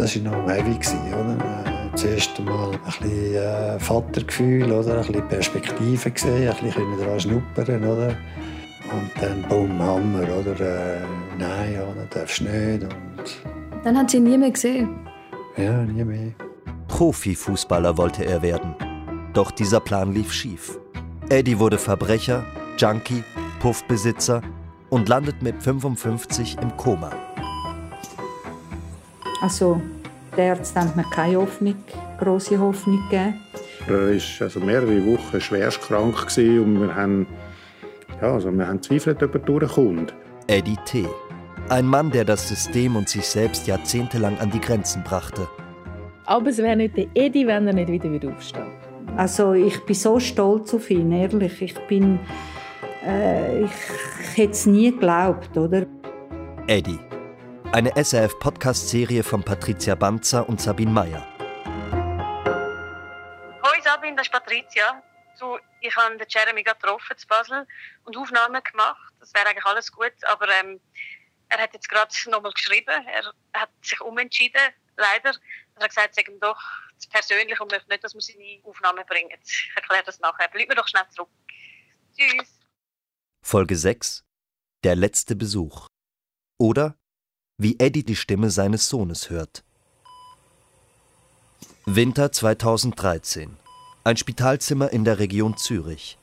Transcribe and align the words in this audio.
Das 0.00 0.16
war 0.16 0.32
noch 0.32 0.48
heavy, 0.48 0.78
oder? 1.12 1.36
Äh, 1.92 1.94
zuerst 1.94 2.38
einmal 2.38 2.70
ein 2.70 2.80
bisschen 2.80 3.34
äh, 3.34 3.78
Vatergefühl, 3.78 4.72
oder? 4.72 4.96
ein 4.96 5.06
bisschen 5.06 5.28
Perspektive 5.28 6.10
gesehen, 6.10 6.48
ein 6.48 6.64
bisschen 6.64 6.98
daran 6.98 7.20
schnuppern, 7.20 7.84
oder? 7.84 8.16
Und 8.90 9.10
dann 9.20 9.42
bumm, 9.46 9.78
Hammer, 9.78 10.22
oder? 10.22 10.58
Äh, 10.58 11.00
nein, 11.38 11.74
ja, 11.74 11.82
das 11.94 12.08
darfst 12.08 12.40
du 12.40 12.44
nicht. 12.44 12.82
Und 12.82 13.84
dann 13.84 13.98
hat 13.98 14.10
sie 14.10 14.16
ihn 14.16 14.24
nie 14.24 14.38
mehr 14.38 14.50
gesehen. 14.50 14.88
Ja, 15.58 15.82
nie 15.82 16.02
mehr. 16.02 16.32
Profifußballer 16.88 17.98
wollte 17.98 18.24
er 18.24 18.40
werden. 18.40 18.74
Doch 19.34 19.50
dieser 19.50 19.80
Plan 19.80 20.14
lief 20.14 20.32
schief. 20.32 20.78
Eddie 21.28 21.58
wurde 21.58 21.76
Verbrecher, 21.76 22.42
Junkie, 22.78 23.22
Puffbesitzer 23.60 24.40
und 24.88 25.10
landet 25.10 25.42
mit 25.42 25.62
55 25.62 26.56
im 26.62 26.74
Koma. 26.78 27.10
Also, 29.40 29.80
der 30.36 30.56
Ärzte 30.56 30.80
haben 30.80 30.92
mir 30.94 31.04
keine 31.10 31.36
Hoffnung, 31.36 31.76
grosse 32.18 32.58
Hoffnung 32.58 33.00
gegeben. 33.08 33.34
Er 33.86 33.94
war 33.94 34.08
also 34.40 34.60
mehrere 34.60 35.06
Wochen 35.06 35.40
schwerst 35.40 35.80
krank 35.80 36.14
und 36.36 36.80
wir 36.80 36.94
haben, 36.94 37.26
ja, 38.20 38.34
also 38.34 38.52
wir 38.52 38.66
haben 38.66 38.82
Zweifel, 38.82 39.16
ob 39.22 39.34
er 39.34 39.40
durchkommt. 39.40 40.14
Eddie 40.46 40.76
T. 40.84 41.06
Ein 41.68 41.86
Mann, 41.86 42.10
der 42.10 42.24
das 42.24 42.48
System 42.48 42.96
und 42.96 43.08
sich 43.08 43.26
selbst 43.26 43.66
jahrzehntelang 43.66 44.38
an 44.38 44.50
die 44.50 44.60
Grenzen 44.60 45.02
brachte. 45.04 45.48
Aber 46.26 46.50
es 46.50 46.58
wäre 46.58 46.76
nicht 46.76 46.96
der 46.96 47.06
Eddie, 47.14 47.46
wenn 47.46 47.66
er 47.66 47.72
nicht 47.72 47.88
wieder 47.88 48.28
aufstehen 48.28 48.66
Also 49.16 49.54
ich 49.54 49.78
bin 49.84 49.94
so 49.94 50.20
stolz 50.20 50.74
auf 50.74 50.90
ihn, 50.90 51.12
ehrlich. 51.12 51.62
Ich 51.62 51.74
bin... 51.86 52.18
Äh, 53.06 53.64
ich 53.64 53.70
hätte 54.34 54.52
es 54.52 54.66
nie 54.66 54.90
geglaubt, 54.90 55.56
oder? 55.56 55.86
Eddie. 56.66 56.98
Eine 57.72 57.92
SRF-Podcast-Serie 57.94 59.22
von 59.22 59.44
Patricia 59.44 59.94
Banzer 59.94 60.48
und 60.48 60.60
Sabine 60.60 60.90
Meyer. 60.90 61.24
Hoi 63.62 63.80
Sabine, 63.84 64.16
das 64.16 64.26
ist 64.26 64.32
Patricia. 64.32 65.00
Du, 65.38 65.56
ich 65.80 65.94
habe 65.94 66.16
den 66.16 66.26
Jeremy 66.28 66.64
getroffen 66.64 67.16
zu 67.16 67.28
Basel 67.28 67.64
und 68.02 68.16
Aufnahmen 68.16 68.60
gemacht. 68.64 69.14
Das 69.20 69.32
wäre 69.34 69.46
eigentlich 69.46 69.64
alles 69.64 69.92
gut, 69.92 70.12
aber 70.24 70.48
ähm, 70.48 70.80
er 71.48 71.58
hat 71.58 71.72
jetzt 71.72 71.88
gerade 71.88 72.12
nochmal 72.28 72.50
geschrieben. 72.50 73.06
Er 73.06 73.60
hat 73.60 73.70
sich 73.82 74.00
umentschieden, 74.00 74.60
leider. 74.96 75.30
Er 75.76 75.84
hat 75.84 75.90
gesagt, 75.90 76.18
es 76.18 76.26
ihm 76.26 76.40
doch 76.40 76.60
persönlich 77.10 77.60
und 77.60 77.70
möchte 77.70 77.88
nicht, 77.88 78.02
dass 78.02 78.14
wir 78.14 78.20
seine 78.20 78.60
Aufnahmen 78.64 79.06
bringen. 79.06 79.30
Ich 79.44 79.70
erkläre 79.76 80.02
das 80.02 80.18
nachher. 80.18 80.48
Bleib 80.48 80.68
mir 80.68 80.74
doch 80.74 80.88
schnell 80.88 81.08
zurück. 81.10 81.30
Tschüss. 82.18 82.58
Folge 83.46 83.76
6. 83.76 84.24
Der 84.82 84.96
letzte 84.96 85.36
Besuch. 85.36 85.86
Oder 86.58 86.99
wie 87.60 87.78
Eddie 87.78 88.04
die 88.04 88.16
Stimme 88.16 88.50
seines 88.50 88.88
Sohnes 88.88 89.28
hört. 89.28 89.62
Winter 91.84 92.32
2013. 92.32 93.50
Ein 94.02 94.16
Spitalzimmer 94.16 94.90
in 94.90 95.04
der 95.04 95.18
Region 95.18 95.58
Zürich. 95.58 96.16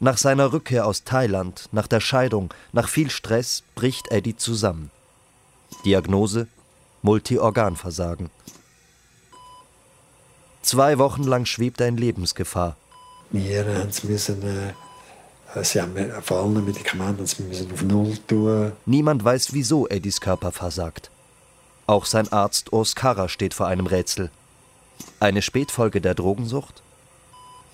Nach 0.00 0.18
seiner 0.18 0.52
Rückkehr 0.52 0.84
aus 0.84 1.04
Thailand, 1.04 1.68
nach 1.70 1.86
der 1.86 2.00
Scheidung, 2.00 2.52
nach 2.72 2.88
viel 2.88 3.10
Stress 3.10 3.62
bricht 3.76 4.10
Eddie 4.10 4.36
zusammen. 4.36 4.90
Diagnose 5.84 6.48
Multiorganversagen. 7.02 8.30
Zwei 10.62 10.98
Wochen 10.98 11.22
lang 11.22 11.46
schwebt 11.46 11.80
er 11.80 11.86
in 11.86 11.96
Lebensgefahr. 11.96 12.76
Nieren 13.30 13.92
müssen, 14.02 14.42
äh, 14.42 14.72
sie 15.64 15.80
haben 15.80 15.94
vor 16.22 16.38
allem 16.38 16.64
Medikamente 16.64 17.26
sie 17.26 17.42
müssen 17.42 17.72
auf 17.72 17.82
Null 17.82 18.16
tun. 18.26 18.72
Niemand 18.84 19.24
weiß, 19.24 19.52
wieso 19.52 19.88
Eddies 19.88 20.20
Körper 20.20 20.52
versagt. 20.52 21.10
Auch 21.86 22.04
sein 22.04 22.30
Arzt 22.32 22.70
Karrer 22.96 23.28
steht 23.28 23.54
vor 23.54 23.66
einem 23.66 23.86
Rätsel. 23.86 24.30
Eine 25.20 25.42
Spätfolge 25.42 26.00
der 26.00 26.14
Drogensucht? 26.14 26.82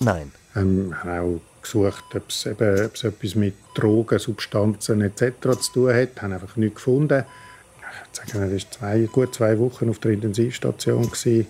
Nein. 0.01 0.33
Ähm, 0.55 0.95
auch 1.05 1.41
gesucht, 1.63 2.05
ob 2.15 2.29
es, 2.29 2.47
eben, 2.47 2.85
ob 2.85 2.95
es 2.95 3.05
etwas 3.05 3.35
mit 3.35 3.55
Drogen, 3.75 4.19
Substanzen 4.19 5.01
etc. 5.01 5.61
zu 5.61 5.73
tun 5.73 5.95
hat. 5.95 6.21
Haben 6.21 6.33
einfach 6.33 6.57
nichts 6.57 6.77
gefunden. 6.77 7.25
Ich 7.79 7.83
würde 7.83 8.33
sagen, 8.33 8.45
er 8.45 8.53
war 8.53 8.71
zwei, 8.71 9.09
gut 9.11 9.35
zwei 9.35 9.59
Wochen 9.59 9.89
auf 9.89 9.99
der 9.99 10.13
Intensivstation. 10.13 11.11
Gewesen, 11.11 11.47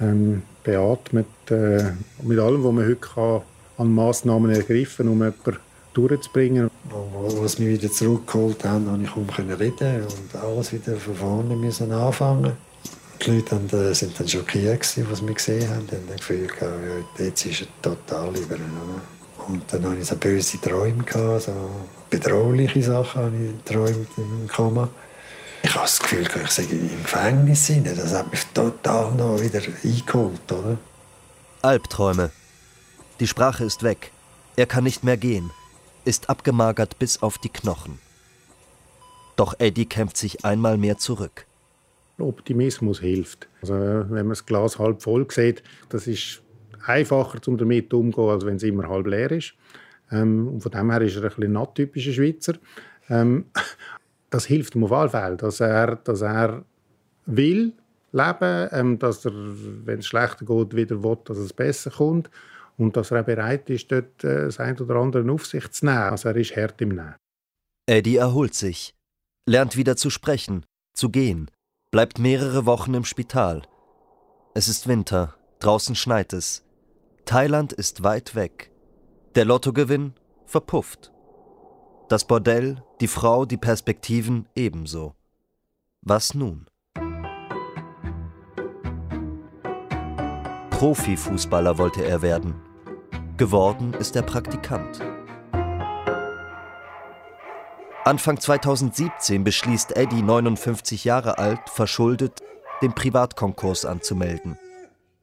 ähm, 0.00 0.42
beatmet. 0.64 1.26
Äh, 1.50 1.92
mit 2.22 2.38
allem, 2.38 2.64
was 2.64 2.72
man 2.72 2.84
heute 2.84 2.96
kann, 2.96 3.42
an 3.78 3.94
Massnahmen 3.94 4.50
ergriffen 4.50 5.08
um 5.08 5.18
jemanden 5.18 5.56
durchzubringen. 5.94 6.70
Als 7.40 7.58
wir 7.58 7.68
wieder 7.68 7.90
zurückgeholt 7.90 8.64
haben, 8.64 8.86
konnte 8.86 9.04
ich 9.04 9.12
kaum 9.12 9.54
reden 9.58 10.02
und 10.02 10.40
alles 10.40 10.72
wieder 10.72 10.96
von 10.96 11.14
vorne 11.14 11.56
müssen 11.56 11.92
anfangen. 11.92 12.52
Die 13.24 13.30
Leute 13.30 13.52
waren 13.52 13.92
äh, 13.92 14.08
dann 14.18 14.28
schockiert, 14.28 14.80
was 15.10 15.26
wir 15.26 15.34
gesehen 15.34 15.68
haben. 15.70 15.86
Die 15.86 15.94
haben 15.94 16.06
das 16.08 16.16
Gefühl, 16.16 16.48
ja, 16.60 17.24
jetzt 17.24 17.46
ist 17.46 17.62
er 17.62 17.66
total 17.80 18.36
über. 18.36 18.56
Und 19.48 19.62
dann 19.72 19.84
hatte 19.84 20.00
ich 20.00 20.06
so 20.06 20.16
böse 20.16 20.60
Träume, 20.60 21.04
so 21.38 21.52
bedrohliche 22.10 22.82
Sachen 22.82 23.22
habe 23.22 23.36
ich 23.36 23.64
geträumt 23.64 24.08
im 24.16 24.48
Koma. 24.48 24.88
Ich 25.62 25.70
habe 25.74 25.84
das 25.84 26.00
Gefühl, 26.00 26.26
ich 26.44 26.50
sei 26.50 26.62
im 26.64 27.02
Gefängnis. 27.02 27.66
Sein. 27.66 27.84
Das 27.84 28.12
hat 28.12 28.30
mich 28.30 28.44
total 28.52 29.12
noch 29.12 29.40
wieder 29.40 29.60
eingeholt. 29.84 30.50
Oder? 30.50 30.76
Albträume. 31.62 32.30
Die 33.20 33.28
Sprache 33.28 33.64
ist 33.64 33.84
weg. 33.84 34.10
Er 34.56 34.66
kann 34.66 34.84
nicht 34.84 35.04
mehr 35.04 35.16
gehen. 35.16 35.50
Ist 36.04 36.28
abgemagert 36.28 36.98
bis 36.98 37.22
auf 37.22 37.38
die 37.38 37.48
Knochen. 37.48 38.00
Doch 39.36 39.54
Eddie 39.58 39.86
kämpft 39.86 40.16
sich 40.16 40.44
einmal 40.44 40.76
mehr 40.76 40.98
zurück. 40.98 41.46
Optimismus 42.18 43.00
hilft. 43.00 43.48
Also, 43.60 43.74
wenn 43.74 44.08
man 44.08 44.30
das 44.30 44.44
Glas 44.44 44.80
halb 44.80 45.00
voll 45.00 45.26
sieht, 45.30 45.62
das 45.90 46.08
ist 46.08 46.42
einfacher, 46.86 47.38
um 47.46 47.56
damit 47.56 47.94
umzugehen, 47.94 48.30
als 48.30 48.44
wenn 48.44 48.56
es 48.56 48.64
immer 48.64 48.88
halb 48.88 49.06
leer 49.06 49.30
ist. 49.30 49.54
Ähm, 50.10 50.60
von 50.60 50.72
dem 50.72 50.90
her 50.90 51.02
ist 51.02 51.16
er 51.16 51.22
ein 51.22 51.28
bisschen 51.28 51.56
atypischer 51.56 52.12
Schweizer. 52.12 52.54
Ähm, 53.08 53.46
das 54.30 54.46
hilft 54.46 54.74
ihm 54.74 54.84
auf 54.84 54.92
alle 54.92 55.08
Fälle, 55.08 55.36
dass 55.36 55.60
er, 55.60 55.96
dass 55.96 56.20
er 56.20 56.64
will 57.26 57.72
leben, 58.10 58.68
ähm, 58.72 58.98
dass 58.98 59.24
er, 59.24 59.32
wenn 59.32 60.00
es 60.00 60.06
schlechter 60.06 60.44
geht, 60.44 60.74
wieder 60.74 61.02
will, 61.02 61.18
dass 61.24 61.38
es 61.38 61.52
besser 61.52 61.90
kommt 61.90 62.28
und 62.78 62.96
dass 62.96 63.10
er 63.10 63.20
auch 63.20 63.26
bereit 63.26 63.68
ist, 63.70 63.90
dort 63.92 64.24
äh, 64.24 64.44
das 64.44 64.58
ein 64.58 64.78
oder 64.78 64.96
andere 64.96 65.30
auf 65.30 65.46
sich 65.46 65.70
zu 65.70 65.86
nehmen. 65.86 65.98
Also 65.98 66.28
er 66.28 66.36
ist 66.36 66.56
hart 66.56 66.80
im 66.80 66.90
Nehmen. 66.90 67.14
Eddie 67.86 68.16
erholt 68.16 68.54
sich, 68.54 68.94
lernt 69.46 69.76
wieder 69.76 69.96
zu 69.96 70.10
sprechen, 70.10 70.64
zu 70.94 71.10
gehen, 71.10 71.50
bleibt 71.90 72.18
mehrere 72.18 72.66
Wochen 72.66 72.94
im 72.94 73.04
Spital. 73.04 73.62
Es 74.54 74.68
ist 74.68 74.86
Winter, 74.86 75.34
draußen 75.58 75.94
schneit 75.94 76.32
es. 76.32 76.64
Thailand 77.24 77.72
ist 77.72 78.02
weit 78.02 78.34
weg. 78.34 78.70
Der 79.34 79.44
Lottogewinn 79.44 80.14
verpufft. 80.46 81.12
Das 82.08 82.26
Bordell, 82.26 82.82
die 83.00 83.08
Frau, 83.08 83.46
die 83.46 83.56
Perspektiven 83.56 84.48
ebenso. 84.54 85.14
Was 86.02 86.34
nun? 86.34 86.66
Profifußballer 90.82 91.78
wollte 91.78 92.04
er 92.04 92.22
werden. 92.22 92.56
Geworden 93.36 93.94
ist 93.94 94.16
er 94.16 94.22
Praktikant. 94.22 94.98
Anfang 98.04 98.40
2017 98.40 99.44
beschließt 99.44 99.96
Eddie, 99.96 100.22
59 100.22 101.04
Jahre 101.04 101.38
alt, 101.38 101.60
verschuldet, 101.68 102.40
den 102.82 102.96
Privatkonkurs 102.96 103.84
anzumelden. 103.84 104.58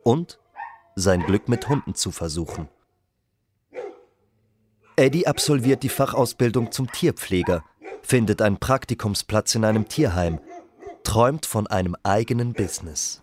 Und 0.02 0.40
sein 0.96 1.26
Glück 1.26 1.50
mit 1.50 1.68
Hunden 1.68 1.94
zu 1.94 2.12
versuchen. 2.12 2.70
Eddie 4.96 5.28
absolviert 5.28 5.84
die 5.84 5.90
Fachausbildung 5.90 6.72
zum 6.72 6.90
Tierpfleger, 6.90 7.66
findet 8.02 8.42
einen 8.42 8.60
Praktikumsplatz 8.60 9.56
in 9.56 9.66
einem 9.66 9.90
Tierheim, 9.90 10.40
träumt 11.04 11.46
von 11.46 11.68
einem 11.68 11.98
eigenen 12.04 12.54
Business 12.54 13.22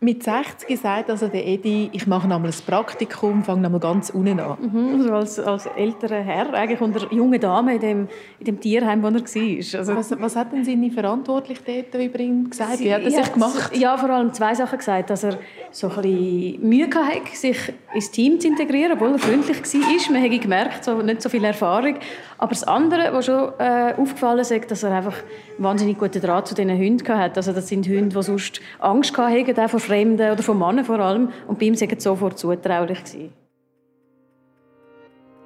mit 0.00 0.22
60 0.22 0.68
gesagt, 0.68 1.10
also 1.10 1.26
der 1.26 1.44
Edi, 1.44 1.90
ich 1.92 2.06
mache 2.06 2.28
nochmal 2.28 2.50
ein 2.50 2.56
Praktikum, 2.64 3.42
fange 3.42 3.62
nochmal 3.62 3.80
ganz 3.80 4.10
unten 4.10 4.38
an. 4.38 4.56
Mhm, 4.60 4.94
also 4.94 5.12
als, 5.12 5.38
als 5.40 5.66
älterer 5.66 6.20
Herr, 6.20 6.54
eigentlich 6.54 6.80
unter 6.80 7.12
junge 7.12 7.40
Dame 7.40 7.74
in 7.74 7.80
dem, 7.80 8.08
in 8.38 8.44
dem 8.44 8.60
Tierheim, 8.60 9.02
wo 9.02 9.08
er 9.08 9.14
war. 9.14 9.78
Also, 9.78 9.96
was, 9.96 10.20
was 10.20 10.36
hat 10.36 10.52
denn 10.52 10.64
seine 10.64 10.92
Verantwortliche 10.92 11.62
dort 11.66 12.00
über 12.00 12.20
ihn 12.20 12.48
gesagt? 12.48 12.78
Wie 12.78 12.94
hat 12.94 13.02
er 13.02 13.10
sich 13.10 13.32
gemacht? 13.32 13.76
Ja, 13.76 13.96
vor 13.96 14.10
allem 14.10 14.32
zwei 14.32 14.54
Sachen 14.54 14.78
gesagt. 14.78 15.10
Dass 15.10 15.24
er 15.24 15.38
so 15.72 15.88
ein 15.88 15.96
bisschen 15.96 16.68
Mühe 16.68 16.86
hatte, 16.86 17.36
sich 17.36 17.58
ins 17.92 18.10
Team 18.12 18.38
zu 18.38 18.46
integrieren, 18.46 18.92
obwohl 18.92 19.12
er 19.12 19.18
freundlich 19.18 19.58
war. 19.58 20.12
Man 20.12 20.22
hat 20.22 20.40
gemerkt, 20.40 20.84
so, 20.84 21.02
nicht 21.02 21.22
so 21.22 21.28
viel 21.28 21.42
Erfahrung. 21.42 21.96
Aber 22.38 22.50
das 22.50 22.62
andere, 22.62 23.12
was 23.12 23.26
schon 23.26 23.50
äh, 23.58 23.94
aufgefallen 23.96 24.38
ist, 24.38 24.70
dass 24.70 24.84
er 24.84 24.92
einfach 24.92 25.16
wahnsinnig 25.58 25.98
guten 25.98 26.22
Draht 26.22 26.46
zu 26.46 26.54
diesen 26.54 26.78
Hunden 26.78 27.08
hatte. 27.08 27.38
Also 27.38 27.52
das 27.52 27.66
sind 27.66 27.86
Hunde, 27.88 28.16
die 28.16 28.22
sonst 28.22 28.60
Angst 28.78 29.18
hatten, 29.18 29.68
vor 29.68 29.80
Fremden 29.88 30.30
oder 30.30 30.42
von 30.42 30.58
Männern 30.58 30.84
vor 30.84 31.00
allem. 31.00 31.30
Und 31.46 31.58
bei 31.58 31.66
ihm 31.66 31.80
war 31.80 31.88
es 31.90 32.04
sofort 32.04 32.38
zutraulich. 32.38 32.98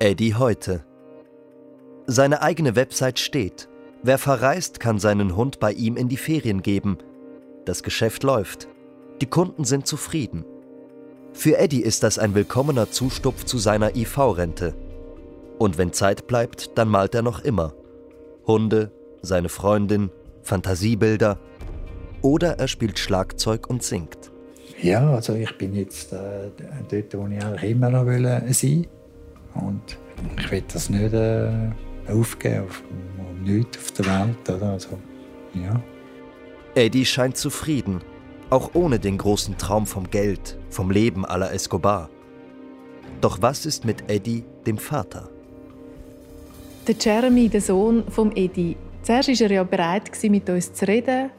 Eddie 0.01 0.35
heute. 0.35 0.85
Seine 2.07 2.43
eigene 2.43 2.75
Website 2.75 3.21
steht. 3.21 3.69
Wer 4.03 4.19
verreist, 4.19 4.81
kann 4.81 4.99
seinen 4.99 5.37
Hund 5.37 5.61
bei 5.61 5.73
ihm 5.73 5.97
in 5.97 6.09
die 6.09 6.17
Ferien 6.17 6.63
geben. 6.63 6.99
Das 7.65 7.85
Geschäft 7.85 8.25
läuft. 8.25 8.67
Die 9.21 9.27
Kunden 9.27 9.63
sind 9.63 9.87
zufrieden. 9.87 10.45
Für 11.33 11.57
Eddie 11.57 11.83
ist 11.83 12.03
das 12.03 12.19
ein 12.19 12.35
willkommener 12.35 12.91
Zustupf 12.91 13.45
zu 13.45 13.59
seiner 13.59 13.95
IV-Rente. 13.95 14.75
Und 15.61 15.79
wenn 15.79 15.93
Zeit 15.93 16.27
bleibt, 16.27 16.77
dann 16.77 16.89
malt 16.89 17.15
er 17.15 17.23
noch 17.23 17.45
immer. 17.45 17.73
Hunde, 18.45 18.91
seine 19.23 19.49
Freundin, 19.49 20.11
Fantasiebilder. 20.43 21.39
Oder 22.23 22.59
er 22.59 22.67
spielt 22.67 22.99
Schlagzeug 22.99 23.71
und 23.71 23.85
singt. 23.85 24.32
Ja, 24.83 25.15
also 25.15 25.35
ich 25.35 25.57
bin 25.59 25.75
jetzt 25.75 26.13
äh, 26.13 26.51
dort, 26.91 27.15
wo 27.15 27.29
ich 27.29 27.43
eigentlich 27.43 27.71
immer 27.71 27.89
noch 27.89 28.05
will, 28.05 28.25
äh, 28.25 28.53
sein 28.53 28.87
Und 29.55 29.97
ich 30.37 30.51
will 30.51 30.65
das 30.73 30.91
nicht 30.91 31.15
äh, 31.15 31.49
aufgeben, 32.09 32.65
auf, 32.65 32.83
um 32.91 33.43
nichts 33.45 33.79
auf 33.79 33.93
der 33.93 34.07
Welt. 34.07 34.51
Oder? 34.51 34.73
Also, 34.73 34.99
ja. 35.55 35.81
Eddie 36.75 37.05
scheint 37.05 37.37
zufrieden, 37.37 38.01
auch 38.51 38.71
ohne 38.75 38.99
den 38.99 39.19
großen 39.19 39.57
Traum 39.57 39.87
vom 39.87 40.11
Geld, 40.11 40.59
vom 40.69 40.91
Leben 40.91 41.25
à 41.25 41.39
la 41.39 41.53
Escobar. 41.53 42.11
Doch 43.21 43.41
was 43.41 43.67
ist 43.67 43.85
mit 43.85 44.11
Eddie, 44.11 44.45
dem 44.67 44.79
Vater? 44.79 45.29
Der 46.89 46.97
Jeremy, 46.99 47.49
der 47.49 47.61
Sohn 47.61 48.03
von 48.09 48.35
Eddie, 48.35 48.77
zuerst 49.03 49.29
war 49.29 49.41
er 49.43 49.53
ja 49.53 49.63
bereit, 49.63 50.11
mit 50.25 50.51
uns 50.51 50.73
zu 50.73 50.89
reden. 50.89 51.31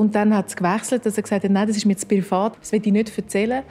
Und 0.00 0.14
dann 0.14 0.34
hat 0.34 0.48
es 0.48 0.56
gewechselt, 0.56 1.04
dass 1.04 1.18
er 1.18 1.22
gesagt 1.22 1.44
hat, 1.44 1.50
nein, 1.50 1.68
das 1.68 1.76
ist 1.76 1.84
mir 1.84 1.94
zu 1.94 2.06
privat, 2.06 2.56
das 2.58 2.72
will 2.72 2.80
ich 2.82 2.90
nicht 2.90 3.18
erzählen. 3.18 3.62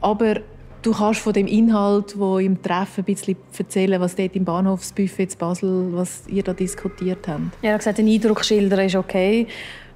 Aber 0.00 0.40
du 0.82 0.90
kannst 0.90 1.20
von 1.20 1.32
dem 1.32 1.46
Inhalt, 1.46 2.18
wo 2.18 2.38
im 2.38 2.60
Treffen 2.60 3.02
ein 3.02 3.04
bisschen 3.04 3.36
erzählen, 3.56 4.00
was 4.00 4.16
dort 4.16 4.34
im 4.34 4.44
Bahnhofsbuffet 4.44 5.34
in 5.34 5.38
Basel, 5.38 5.88
was 5.92 6.24
ihr 6.26 6.42
da 6.42 6.54
diskutiert 6.54 7.28
habt. 7.28 7.40
Ja, 7.62 7.68
er 7.68 7.74
hat 7.74 7.82
gesagt, 7.82 8.00
ein 8.00 8.08
Eindruck 8.08 8.44
schildern 8.44 8.80
ist 8.80 8.96
okay. 8.96 9.46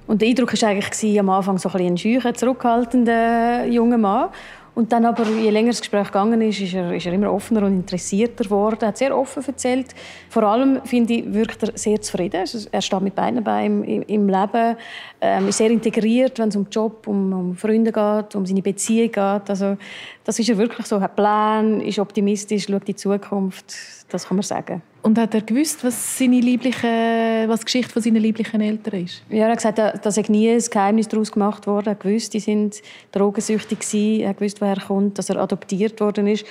Und 0.07 0.21
der 0.21 0.29
Eindruck 0.29 0.53
war 0.61 0.69
eigentlich 0.69 1.19
am 1.19 1.29
Anfang 1.29 1.57
so 1.57 1.67
ein, 1.67 1.85
ein 1.85 1.97
schücher, 1.97 2.33
zurückhaltender 2.33 3.65
junger 3.65 3.97
Mann. 3.97 4.29
Und 4.73 4.93
dann 4.93 5.05
aber, 5.05 5.25
je 5.25 5.49
länger 5.49 5.71
das 5.71 5.81
Gespräch 5.81 6.07
gegangen 6.07 6.41
ist, 6.41 6.61
ist 6.61 6.73
er, 6.73 6.93
ist 6.93 7.05
er 7.05 7.11
immer 7.11 7.31
offener 7.31 7.63
und 7.63 7.73
interessierter 7.73 8.45
geworden. 8.45 8.77
Er 8.81 8.87
hat 8.89 8.97
sehr 8.97 9.17
offen 9.17 9.43
erzählt. 9.45 9.93
Vor 10.29 10.43
allem, 10.43 10.81
finde 10.85 11.13
ich, 11.13 11.33
wirkt 11.33 11.61
er 11.63 11.77
sehr 11.77 11.99
zufrieden. 12.01 12.37
Also, 12.37 12.69
er 12.71 12.81
steht 12.81 13.01
mit 13.01 13.13
beiden 13.13 13.43
Beinen 13.43 13.83
im, 13.83 14.01
im 14.03 14.29
Leben, 14.29 14.77
ähm, 15.19 15.49
ist 15.49 15.57
sehr 15.57 15.71
integriert, 15.71 16.39
wenn 16.39 16.49
es 16.49 16.55
um 16.55 16.67
Job, 16.71 17.05
um, 17.07 17.33
um 17.33 17.55
Freunde 17.57 17.91
geht, 17.91 18.35
um 18.35 18.45
seine 18.45 18.61
Beziehung 18.61 19.11
geht. 19.11 19.49
Also, 19.49 19.77
das 20.23 20.39
ist 20.39 20.49
er 20.49 20.57
wirklich 20.57 20.87
so. 20.87 21.01
Hat 21.01 21.17
Pläne, 21.17 21.85
ist 21.85 21.99
optimistisch, 21.99 22.67
schaut 22.67 22.81
in 22.81 22.85
die 22.85 22.95
Zukunft. 22.95 23.73
Das 24.09 24.25
kann 24.25 24.37
man 24.37 24.43
sagen. 24.43 24.81
Und 25.03 25.17
hat 25.17 25.33
er 25.33 25.41
gewusst, 25.41 25.83
was, 25.83 26.17
seine 26.17 26.39
liebliche, 26.39 27.45
was 27.47 27.61
die 27.61 27.65
Geschichte 27.65 27.91
von 27.91 28.01
seinen 28.03 28.17
lieblichen 28.17 28.61
Eltern 28.61 29.05
ist? 29.05 29.23
Ja, 29.29 29.45
er 29.45 29.51
hat 29.51 29.57
gesagt, 29.57 30.05
dass 30.05 30.17
er 30.17 30.29
nie 30.29 30.49
ein 30.51 30.59
Geheimnis 30.59 31.07
daraus 31.07 31.31
gemacht 31.31 31.65
wurde. 31.65 31.91
Er 31.91 31.95
gewusst, 31.95 32.33
die 32.35 32.39
sind 32.39 32.81
drogensüchtig 33.11 33.79
gewesen. 33.79 34.21
Er 34.21 34.33
gewusst, 34.35 34.61
woher 34.61 34.77
er 34.77 34.83
kommt, 34.83 35.17
dass 35.17 35.29
er 35.29 35.37
adoptiert 35.37 35.99
worden 35.99 36.27
ist. 36.27 36.45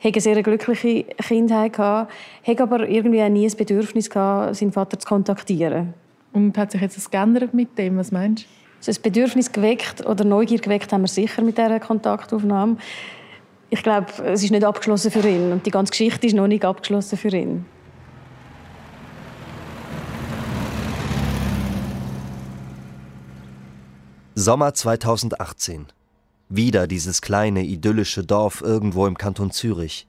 Er 0.00 0.08
hatte 0.08 0.16
eine 0.16 0.20
sehr 0.20 0.42
glückliche 0.42 1.04
Kindheit 1.04 1.72
gehabt, 1.72 2.12
hat 2.46 2.60
aber 2.60 2.86
irgendwie 2.86 3.22
auch 3.22 3.28
nie 3.30 3.48
ein 3.48 3.56
Bedürfnis 3.56 4.10
gehabt, 4.10 4.56
seinen 4.56 4.72
Vater 4.72 4.98
zu 4.98 5.08
kontaktieren. 5.08 5.94
Und 6.34 6.58
hat 6.58 6.72
sich 6.72 6.82
jetzt 6.82 6.98
das 6.98 7.10
geändert 7.10 7.54
mit 7.54 7.78
dem? 7.78 7.96
Was 7.96 8.12
meinst 8.12 8.44
du? 8.44 8.90
Ein 8.90 9.02
Bedürfnis 9.02 9.50
geweckt 9.50 10.04
oder 10.04 10.24
Neugier 10.24 10.58
geweckt 10.58 10.92
haben 10.92 11.02
wir 11.02 11.08
sicher 11.08 11.40
mit 11.40 11.56
dieser 11.56 11.80
Kontaktaufnahme. 11.80 12.76
Ich 13.70 13.82
glaube, 13.82 14.08
es 14.26 14.42
ist 14.42 14.50
nicht 14.50 14.62
abgeschlossen 14.64 15.10
für 15.10 15.26
ihn 15.26 15.52
und 15.52 15.64
die 15.64 15.70
ganze 15.70 15.92
Geschichte 15.92 16.26
ist 16.26 16.36
noch 16.36 16.46
nicht 16.46 16.66
abgeschlossen 16.66 17.16
für 17.16 17.34
ihn. 17.34 17.64
Sommer 24.36 24.74
2018. 24.74 25.86
Wieder 26.48 26.88
dieses 26.88 27.22
kleine, 27.22 27.62
idyllische 27.62 28.24
Dorf 28.24 28.62
irgendwo 28.62 29.06
im 29.06 29.16
Kanton 29.16 29.52
Zürich. 29.52 30.08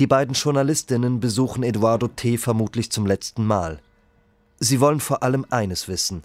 Die 0.00 0.08
beiden 0.08 0.34
Journalistinnen 0.34 1.20
besuchen 1.20 1.62
Eduardo 1.62 2.08
T. 2.08 2.38
vermutlich 2.38 2.90
zum 2.90 3.06
letzten 3.06 3.46
Mal. 3.46 3.78
Sie 4.58 4.80
wollen 4.80 4.98
vor 4.98 5.22
allem 5.22 5.46
eines 5.48 5.86
wissen. 5.86 6.24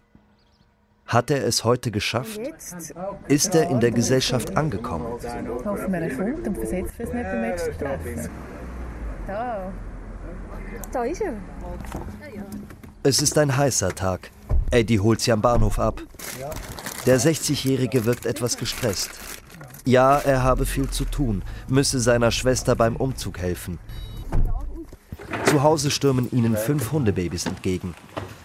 Hat 1.06 1.30
er 1.30 1.46
es 1.46 1.64
heute 1.64 1.92
geschafft? 1.92 2.40
Ist 3.28 3.54
er 3.54 3.70
in 3.70 3.80
der 3.80 3.92
Gesellschaft 3.92 4.58
angekommen? 4.58 5.06
Hoffen 5.06 5.94
wir, 5.94 6.16
kommt 6.16 6.48
und 6.48 6.58
versetzt 6.58 7.00
uns 7.00 7.14
nicht 7.14 7.24
beim 7.24 7.42
letzten 7.42 7.78
Treffen. 7.78 8.30
Da. 9.28 9.72
Da 10.92 11.04
ist 11.04 11.22
er. 11.22 11.34
Es 13.04 13.22
ist 13.22 13.38
ein 13.38 13.56
heißer 13.56 13.94
Tag. 13.94 14.32
Eddie 14.72 15.00
holt 15.00 15.22
sie 15.22 15.32
am 15.32 15.42
Bahnhof 15.42 15.78
ab. 15.78 16.02
Der 17.06 17.20
60-Jährige 17.20 18.06
wirkt 18.06 18.26
etwas 18.26 18.58
gestresst. 18.58 19.12
Ja, 19.86 20.18
er 20.18 20.42
habe 20.42 20.66
viel 20.66 20.90
zu 20.90 21.06
tun, 21.06 21.44
müsse 21.68 22.00
seiner 22.00 22.32
Schwester 22.32 22.76
beim 22.76 22.96
Umzug 22.96 23.38
helfen. 23.38 23.78
Zu 25.46 25.62
Hause 25.62 25.92
stürmen 25.92 26.32
ihnen 26.32 26.58
fünf 26.58 26.92
Hundebabys 26.92 27.46
entgegen. 27.46 27.94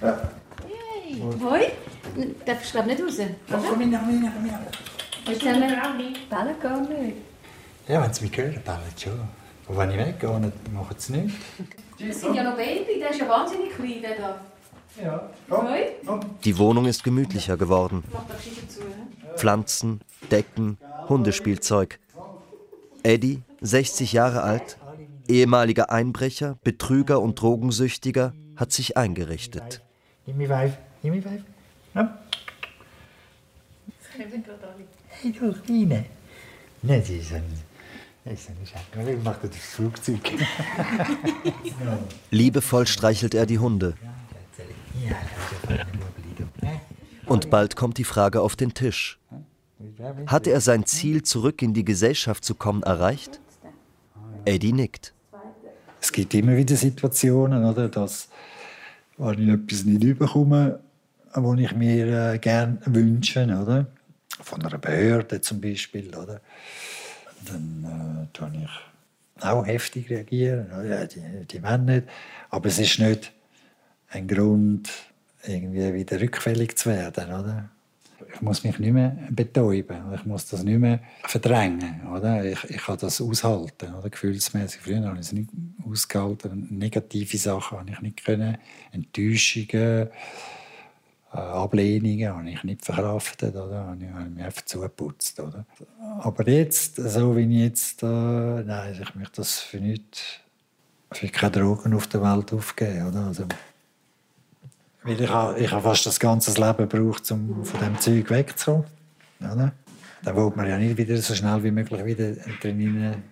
Hey, 0.01 1.23
hoi. 1.43 1.71
Du 2.15 2.71
glaube 2.73 2.89
nicht 2.89 3.03
raus, 3.03 3.19
oder? 3.19 3.29
Komm 3.49 3.81
hin, 3.81 3.99
komm 3.99 4.09
hin, 4.11 4.31
komm 4.35 4.45
hin. 4.45 4.55
Jetzt 5.27 5.47
haben 5.47 5.61
wir 5.61 5.69
Bälle 6.29 6.55
gar 6.61 6.81
nicht. 6.81 7.17
Ja, 7.89 8.03
wenn 8.03 8.13
sie 8.13 8.25
mich 8.25 8.37
hören, 8.37 8.61
bellen 8.65 8.79
schon. 9.03 9.21
Und 9.69 9.79
wenn 9.79 9.91
ich 9.91 9.99
weggehe, 9.99 10.31
dann 10.31 10.53
machen 10.73 10.97
sie 10.99 11.13
nichts. 11.13 11.35
Das 11.99 12.21
sind 12.21 12.35
ja 12.35 12.43
noch 12.43 12.57
Baby, 12.57 12.99
der 12.99 13.11
ist 13.11 13.21
ja 13.21 13.29
wahnsinnig 13.29 13.75
klein, 13.75 14.03
der 14.03 14.17
da. 14.17 14.41
Die 16.45 16.59
Wohnung 16.59 16.87
ist 16.87 17.05
gemütlicher 17.05 17.57
geworden. 17.57 18.03
Hä? 18.11 18.17
Pflanzen, 19.37 20.01
Decken, 20.31 20.79
Hundespielzeug. 21.09 21.99
Eddie, 23.03 23.43
60 23.61 24.13
Jahre 24.13 24.43
alt, 24.43 24.77
ehemaliger 25.29 25.91
Einbrecher, 25.91 26.59
Betrüger 26.63 27.21
und 27.21 27.41
Drogensüchtiger, 27.41 28.35
hat 28.57 28.73
sich 28.73 28.97
eingerichtet. 28.97 29.83
Liebevoll 42.31 42.87
streichelt 42.87 43.35
er 43.35 43.47
die 43.47 43.59
Hunde. 43.59 43.95
Ja, 44.03 44.13
das 44.51 44.67
ist 44.67 45.53
ja 45.53 45.59
bleiben. 45.59 45.60
Und 47.27 47.51
bald 47.51 47.77
kommt 47.77 47.99
die 47.99 48.05
Frage 48.05 48.41
auf 48.41 48.57
den 48.57 48.75
Tisch. 48.75 49.19
Hat 50.27 50.47
er 50.47 50.61
sein 50.61 50.85
Ziel, 50.85 51.23
zurück 51.23 51.63
in 51.63 51.75
die 51.75 51.85
Gesellschaft 51.85 52.45
zu 52.45 52.55
kommen, 52.55 52.83
erreicht? 52.83 53.41
Eddie 54.45 54.73
nickt. 54.73 55.15
Es 56.01 56.13
gibt 56.13 56.35
immer 56.35 56.57
wieder 56.57 56.77
Situationen, 56.77 57.65
oder, 57.65 57.89
dass 57.89 58.29
wenn 59.19 59.49
ich 59.49 59.55
etwas 59.55 59.85
nicht 59.85 60.19
bekomme, 60.19 60.81
was 61.35 61.59
ich 61.59 61.75
mir 61.77 62.33
äh, 62.33 62.39
gerne 62.39 62.79
wünsche, 62.87 63.45
oder? 63.45 63.87
von 64.43 64.65
einer 64.65 64.79
Behörde 64.79 65.41
zum 65.41 65.61
Beispiel, 65.61 66.15
oder? 66.17 66.41
dann 67.47 68.29
äh, 68.33 68.63
ich 68.63 69.45
auch 69.45 69.67
heftig 69.67 70.11
reagieren. 70.11 70.67
Ja, 70.89 71.07
die, 71.07 71.23
die 71.51 71.63
wollen 71.63 71.87
nicht. 71.87 72.07
Aber 72.51 72.69
es 72.69 72.79
ist 72.79 72.99
nicht 72.99 73.33
ein 74.09 74.29
Grund, 74.29 74.91
irgendwie 75.47 75.95
wieder 75.95 76.21
rückfällig 76.21 76.77
zu 76.77 76.91
werden. 76.91 77.27
Oder? 77.29 77.71
Ich 78.35 78.41
muss 78.43 78.63
mich 78.63 78.79
nicht 78.79 78.93
mehr 78.93 79.17
betäuben. 79.31 80.13
Ich 80.15 80.25
muss 80.25 80.47
das 80.49 80.63
nicht 80.63 80.79
mehr 80.79 81.01
verdrängen. 81.25 82.07
Oder? 82.15 82.45
Ich, 82.45 82.65
ich 82.65 82.79
kann 82.79 82.99
das 82.99 83.21
aushalten. 83.21 83.95
Oder? 83.95 84.11
Gefühlsmäßig. 84.11 84.83
Früher 84.83 85.05
habe 85.05 85.17
ich 85.17 85.27
es 85.27 85.33
nicht 85.33 85.51
ausgehalten. 85.89 86.69
Negative 86.71 87.39
Sachen 87.39 87.79
habe 87.79 87.91
ich 87.91 88.01
nicht 88.01 88.25
können. 88.25 88.59
Enttäuschungen, 88.93 90.09
äh, 91.33 91.37
Ablehnungen 91.37 92.29
habe 92.29 92.51
ich 92.51 92.63
nicht 92.63 92.85
verkraftet. 92.85 93.57
Oder? 93.57 93.87
Habe 93.87 94.05
ich 94.05 94.11
habe 94.11 94.31
mich 94.31 94.45
einfach 94.45 94.65
zugeputzt. 94.65 95.41
Oder? 95.41 95.65
Aber 96.21 96.49
jetzt, 96.49 96.97
so 96.97 97.37
wie 97.37 97.43
ich 97.43 97.63
jetzt, 97.63 98.03
äh, 98.03 98.07
nein, 98.07 98.99
ich 99.01 99.15
möchte 99.15 99.37
das 99.37 99.59
für 99.59 99.79
nichts, 99.79 100.41
für 101.13 101.29
keine 101.29 101.53
Drogen 101.53 101.95
auf 101.95 102.07
der 102.07 102.23
Welt 102.23 102.53
aufgeben. 102.53 103.09
Oder? 103.09 103.27
Also, 103.27 103.47
weil 105.03 105.21
ich 105.21 105.31
habe, 105.31 105.59
ich 105.59 105.71
habe 105.71 105.83
fast 105.83 106.07
das 106.07 106.21
ganze 106.21 106.53
Leben 106.61 106.89
gebraucht, 106.89 107.31
um 107.31 107.65
von 107.65 107.81
dem 107.81 107.99
Zeug 107.99 108.31
wegzukommen. 108.31 108.85
Oder? 109.41 109.73
Dann 110.23 110.37
will 110.37 110.53
man 110.55 110.69
ja 110.69 110.77
nicht 110.77 110.97
wieder 110.97 111.17
so 111.17 111.35
schnell 111.35 111.63
wie 111.65 111.71
möglich 111.71 112.05
wieder 112.05 112.33
drin 112.61 113.23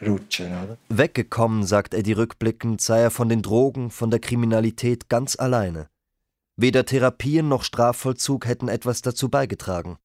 rutschen. 0.00 0.46
Oder? 0.46 0.76
Weggekommen, 0.88 1.64
sagt 1.64 1.94
Eddie 1.94 2.12
rückblickend, 2.12 2.80
sei 2.80 3.00
er 3.00 3.10
von 3.10 3.28
den 3.28 3.42
Drogen, 3.42 3.90
von 3.90 4.10
der 4.10 4.20
Kriminalität 4.20 5.08
ganz 5.08 5.38
alleine. 5.38 5.88
Weder 6.56 6.84
Therapien 6.84 7.48
noch 7.48 7.64
Strafvollzug 7.64 8.46
hätten 8.46 8.68
etwas 8.68 9.02
dazu 9.02 9.28
beigetragen. 9.28 9.96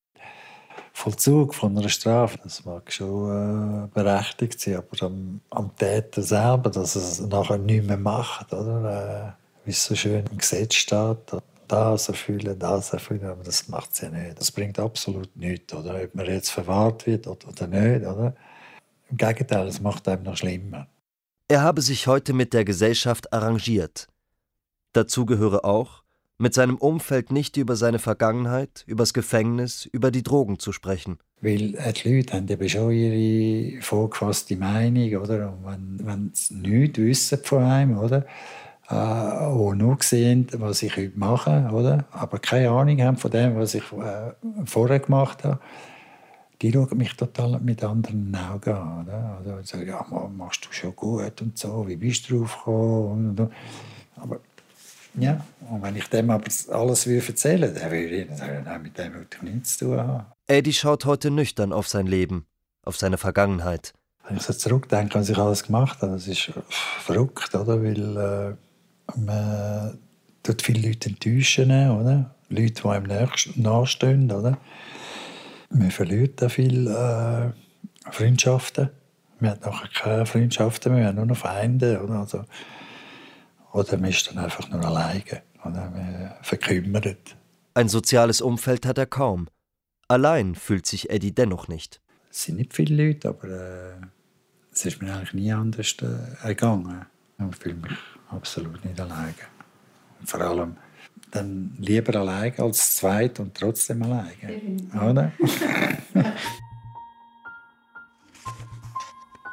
Vollzug 0.96 1.54
von 1.54 1.78
einer 1.78 1.90
Strafe, 1.90 2.40
das 2.42 2.64
mag 2.64 2.90
schon 2.90 3.84
äh, 3.84 3.88
berechtigt 3.94 4.62
sein, 4.62 4.78
aber 4.78 5.06
am, 5.06 5.42
am 5.50 5.76
Täter 5.76 6.22
selber, 6.22 6.70
dass 6.70 6.96
es 6.96 7.20
nachher 7.20 7.58
nicht 7.58 7.86
mehr 7.86 7.98
macht, 7.98 8.54
oder? 8.54 9.36
Äh, 9.36 9.66
wie 9.66 9.72
es 9.72 9.84
so 9.84 9.94
schön 9.94 10.24
im 10.32 10.38
Gesetz 10.38 10.76
steht. 10.76 11.18
das 11.68 12.08
erfüllen, 12.08 12.58
das 12.58 12.94
erfüllen, 12.94 13.26
aber 13.26 13.44
das 13.44 13.68
macht 13.68 13.94
sie 13.94 14.06
ja 14.06 14.12
nicht. 14.12 14.40
Das 14.40 14.52
bringt 14.52 14.80
absolut 14.80 15.36
nichts, 15.36 15.74
oder? 15.74 16.02
ob 16.02 16.16
man 16.16 16.28
jetzt 16.28 16.52
verwahrt 16.52 17.06
wird 17.06 17.28
oder 17.28 17.68
nicht. 17.68 18.08
Oder? 18.08 18.34
Im 19.12 19.18
Gegenteil, 19.18 19.68
es 19.68 19.82
macht 19.82 20.08
einem 20.08 20.24
noch 20.24 20.38
schlimmer. 20.38 20.88
Er 21.50 21.62
habe 21.62 21.82
sich 21.82 22.08
heute 22.08 22.32
mit 22.32 22.54
der 22.54 22.64
Gesellschaft 22.64 23.34
arrangiert. 23.34 24.08
Dazu 24.94 25.26
gehöre 25.26 25.66
auch, 25.66 26.04
mit 26.38 26.54
seinem 26.54 26.76
Umfeld 26.76 27.32
nicht 27.32 27.58
über 27.58 27.76
seine 27.76 28.00
Vergangenheit, 28.00 28.84
übers 28.88 29.14
Gefängnis, 29.14 29.86
über 29.92 30.12
die 30.12 30.24
Drogen 30.24 30.60
zu 30.60 30.72
sprechen. 30.72 31.18
Weil 31.42 31.76
äh, 31.76 31.94
die 31.94 32.16
Leute 32.16 32.34
haben 32.34 32.48
eben 32.48 32.70
schon 32.70 32.92
ihre 32.92 33.82
vorgefasste 33.82 34.56
Meinung, 34.56 35.16
oder? 35.22 35.54
Und 35.54 35.66
wenn, 35.66 36.06
wenn 36.06 36.32
sie 36.34 36.56
nichts 36.56 36.98
wissen 36.98 37.40
von 37.44 37.64
einem, 37.64 37.98
oder? 37.98 38.26
Äh, 38.90 38.94
die 38.94 39.78
nur 39.78 39.98
sehen, 40.02 40.48
was 40.54 40.84
ich 40.84 40.96
heute 40.96 41.18
mache, 41.18 41.70
oder? 41.72 42.06
aber 42.12 42.40
keine 42.40 42.70
Ahnung 42.70 43.02
haben 43.02 43.18
von 43.18 43.32
dem, 43.32 43.56
was 43.56 43.74
ich 43.74 43.84
äh, 43.94 44.32
vorher 44.66 45.00
gemacht 45.00 45.44
habe, 45.44 45.60
die 46.62 46.72
schauen 46.72 46.98
mich 46.98 47.16
total 47.16 47.60
mit 47.60 47.84
anderen 47.84 48.36
Augen 48.36 48.74
an. 48.74 49.06
Oder? 49.06 49.38
Also 49.38 49.64
sagen, 49.64 49.88
ja, 49.88 50.06
machst 50.36 50.66
du 50.66 50.72
schon 50.72 50.96
gut 50.96 51.42
und 51.42 51.58
so, 51.58 51.88
wie 51.88 51.96
bist 51.96 52.30
du 52.30 52.40
drauf 52.40 52.58
gekommen? 52.58 53.30
Und, 53.30 53.40
und. 53.40 53.52
Aber 54.18 54.40
ja, 55.18 55.46
und 55.70 55.82
wenn 55.82 55.96
ich 55.96 56.08
dem 56.08 56.30
aber 56.30 56.46
alles 56.70 57.08
erzählen 57.08 57.62
würde, 57.62 57.80
dann 57.80 57.92
würde 57.92 58.16
ich 58.16 58.38
sagen, 58.38 58.64
nein, 58.66 58.82
mit 58.82 58.98
dem 58.98 59.14
würde 59.14 59.28
ich 59.34 59.42
nichts 59.42 59.78
zu 59.78 59.86
tun 59.86 59.98
haben. 59.98 60.26
Eddie 60.48 60.74
schaut 60.74 61.06
heute 61.06 61.32
nüchtern 61.32 61.74
auf 61.74 61.88
sein 61.88 62.08
Leben, 62.08 62.46
auf 62.84 62.98
seine 62.98 63.18
Vergangenheit. 63.18 63.94
Wenn 64.28 64.38
ich 64.38 64.44
so 64.44 64.54
zurückdenke, 64.54 65.20
was 65.20 65.30
ich 65.30 65.38
alles 65.38 65.64
gemacht 65.64 66.02
habe, 66.02 66.14
das 66.14 66.28
ist 66.28 66.52
verrückt, 66.70 67.54
oder? 67.54 67.84
Weil 67.84 68.18
äh, 68.18 69.20
man 69.20 70.00
tut 70.44 70.62
viele 70.62 70.88
Leute 70.88 71.10
enttäuschen, 71.10 71.72
oder? 71.72 72.36
Leute, 72.50 72.82
die 72.84 72.88
einem 72.88 73.30
nachstehen, 73.56 74.32
oder? 74.32 74.58
Man 75.70 75.92
verliert 75.92 76.42
da 76.42 76.50
viele 76.50 77.54
äh, 78.06 78.12
Freundschaften. 78.12 78.90
Man 79.40 79.52
hat 79.52 79.66
nachher 79.66 79.90
keine 79.90 80.26
Freundschaften 80.26 80.94
mehr, 80.94 81.12
nur 81.14 81.26
noch 81.26 81.38
Feinde, 81.38 82.02
oder? 82.04 82.20
Also, 82.20 82.46
oder 83.76 83.98
man 83.98 84.10
ist 84.10 84.28
dann 84.28 84.38
einfach 84.38 84.70
nur 84.70 84.84
alleine, 84.86 85.42
oder? 85.66 85.90
Man 85.90 86.32
verkümmert. 86.42 87.36
Ein 87.74 87.90
soziales 87.90 88.40
Umfeld 88.40 88.86
hat 88.86 88.98
er 88.98 89.06
kaum. 89.06 89.50
Allein 90.08 90.56
fühlt 90.56 90.86
sich 90.86 91.10
Eddie 91.10 91.34
dennoch 91.34 91.68
nicht. 91.68 92.00
Es 92.32 92.44
sind 92.44 92.56
nicht 92.56 92.74
viele 92.74 93.08
Leute, 93.08 93.28
aber 93.28 93.50
äh, 93.50 93.96
es 94.72 94.86
ist 94.86 95.02
mir 95.02 95.14
eigentlich 95.14 95.34
nie 95.34 95.52
anders 95.52 95.94
äh, 96.02 96.06
ergangen. 96.48 97.06
Ich 97.38 97.56
fühle 97.58 97.76
mich 97.76 97.98
absolut 98.30 98.86
nicht 98.86 98.98
alleine. 98.98 99.34
Und 100.22 100.30
vor 100.30 100.40
allem 100.40 100.78
dann 101.32 101.76
lieber 101.78 102.18
alleine 102.18 102.58
als 102.60 102.96
zweit 102.96 103.42
und 103.42 103.56
trotzdem 103.56 104.04
alleine. 104.04 104.80
Oder? 104.94 105.34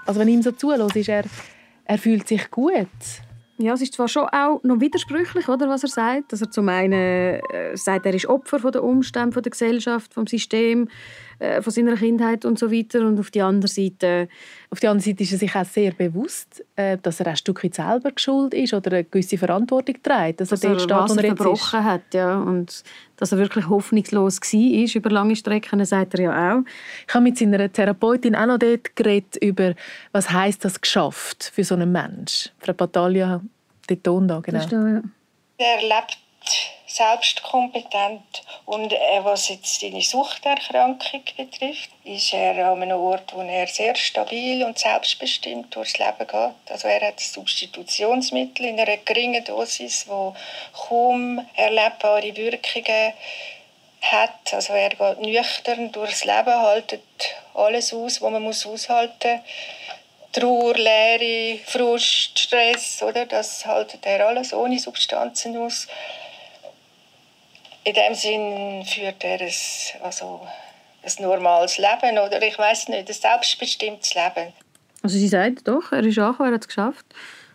also 0.07 0.21
wenn 0.21 0.29
ich 0.29 0.35
ihm 0.35 0.43
so 0.43 0.53
zuhöre, 0.53 0.87
ist 0.97 1.09
er, 1.09 1.25
er 1.87 1.99
fühlt 1.99 2.29
sich 2.29 2.49
gut. 2.53 2.87
Ja, 3.63 3.75
es 3.75 3.81
ist 3.81 3.95
zwar 3.95 4.09
schon 4.09 4.25
auch 4.25 4.63
noch 4.65 4.81
widersprüchlich, 4.81 5.49
oder, 5.49 5.69
was 5.69 5.85
er 5.85 5.89
sagt. 5.89 6.33
Dass 6.33 6.41
er 6.41 6.51
zum 6.51 6.69
einen 6.69 6.93
äh, 6.93 7.41
sagt, 7.77 8.07
er 8.07 8.15
ist 8.15 8.27
Opfer 8.27 8.59
von 8.59 8.73
der 8.73 8.83
Umstände, 8.83 9.33
von 9.33 9.43
der 9.43 9.51
Gesellschaft, 9.51 10.13
vom 10.13 10.27
System, 10.27 10.89
äh, 11.39 11.63
von 11.63 11.73
seiner 11.73 11.95
Kindheit 11.95 12.45
und 12.45 12.59
so 12.59 12.73
weiter. 12.73 13.07
Und 13.07 13.19
auf 13.21 13.31
die 13.31 13.41
andere 13.41 13.69
Seite... 13.69 14.29
Auf 14.71 14.81
die 14.81 14.89
andere 14.89 15.09
Seite 15.09 15.23
ist 15.23 15.33
er 15.33 15.39
sich 15.39 15.55
auch 15.55 15.65
sehr 15.65 15.93
bewusst, 15.93 16.65
äh, 16.77 16.99
dass 17.01 17.21
er 17.21 17.29
ein 17.29 17.37
Stück 17.37 17.63
weit 17.63 17.75
selber 17.75 18.11
schuld 18.17 18.55
ist 18.55 18.75
oder 18.75 18.91
eine 18.91 19.05
gewisse 19.05 19.39
Verantwortung 19.39 19.97
trägt. 20.03 20.41
Dass, 20.41 20.49
dass 20.49 20.65
er, 20.65 20.79
steht, 20.79 20.91
was 20.91 21.17
er 21.17 21.25
verbrochen 21.37 21.81
ist. 21.81 21.85
hat, 21.85 22.15
ja. 22.15 22.39
Und 22.39 22.83
dass 23.17 23.33
er 23.33 23.39
wirklich 23.39 23.69
hoffnungslos 23.69 24.41
war 24.41 24.97
über 24.97 25.11
lange 25.11 25.37
Strecken, 25.37 25.85
sagt 25.85 26.15
er 26.15 26.21
ja 26.21 26.55
auch. 26.55 26.63
Ich 27.07 27.15
habe 27.15 27.25
mit 27.25 27.39
seiner 27.39 27.73
Therapeutin 27.73 28.35
auch 28.35 28.47
noch 28.47 28.59
dort 28.59 28.95
geredet 28.97 29.37
über, 29.37 29.75
was 30.13 30.31
heißt 30.31 30.65
das 30.65 30.81
geschafft 30.81 31.51
für 31.55 31.65
so 31.65 31.75
einen 31.75 31.93
Mensch. 31.93 32.51
Frau 32.59 32.73
Battaglia, 32.73 33.41
der 33.89 34.03
Ton 34.03 34.29
da, 34.29 34.41
genau. 34.41 34.65
Da, 34.67 34.89
ja. 34.89 35.03
Selbstkompetent. 36.87 38.43
Und 38.67 38.93
äh, 38.93 38.99
was 39.23 39.49
jetzt 39.49 39.81
seine 39.81 40.03
Suchterkrankung 40.03 41.23
betrifft, 41.37 41.91
ist 42.05 42.35
er 42.35 42.67
an 42.67 42.83
einem 42.83 42.99
Ort, 42.99 43.35
wo 43.35 43.41
er 43.41 43.67
sehr 43.67 43.95
stabil 43.95 44.63
und 44.63 44.79
selbstbestimmt 44.79 45.75
durchs 45.75 45.99
Leben 45.99 46.19
geht. 46.19 46.71
Also 46.71 46.89
er 46.89 47.09
hat 47.09 47.21
Substitutionsmittel 47.21 48.67
in 48.67 48.79
einer 48.79 48.99
geringen 48.99 49.45
Dosis, 49.45 50.07
wo 50.07 50.35
kaum 50.89 51.47
erlebbare 51.57 52.37
Wirkungen 52.37 53.15
hat. 54.03 54.53
Also 54.53 54.75
er 54.75 54.91
geht 54.91 55.21
nüchtern 55.21 55.93
durchs 55.93 56.25
Leben, 56.25 56.55
haltet 56.55 57.03
alles 57.55 57.95
aus, 57.95 58.21
was 58.21 58.31
man 58.31 58.43
muss 58.43 58.67
aushalten 58.67 59.37
muss. 59.37 59.43
Trauer, 60.33 60.75
Leere, 60.75 61.59
Frust, 61.67 62.39
Stress, 62.39 63.03
oder? 63.03 63.27
das 63.27 63.67
haltet 63.67 64.07
er 64.07 64.27
alles 64.27 64.55
ohne 64.55 64.79
Substanzen 64.79 65.59
aus 65.59 65.87
in 67.85 67.95
dem 67.95 68.15
Sinn 68.15 68.85
führt 68.85 69.25
er 69.25 69.41
ein, 69.41 69.53
also 70.03 70.41
ein 71.03 71.25
normales 71.25 71.79
Leben 71.79 72.19
oder 72.19 72.43
ich 72.43 72.59
weiß 72.59 72.89
nicht, 72.89 73.09
ein 73.09 73.15
selbstbestimmtes 73.15 74.15
Leben. 74.15 74.53
Also 75.03 75.19
sie 75.19 75.29
sagt 75.29 75.67
doch, 75.67 75.91
er 75.93 76.05
ist 76.05 76.19
angekommen, 76.19 76.51
er 76.51 76.55
hat 76.55 76.63
es 76.63 76.69
geschafft. 76.69 77.07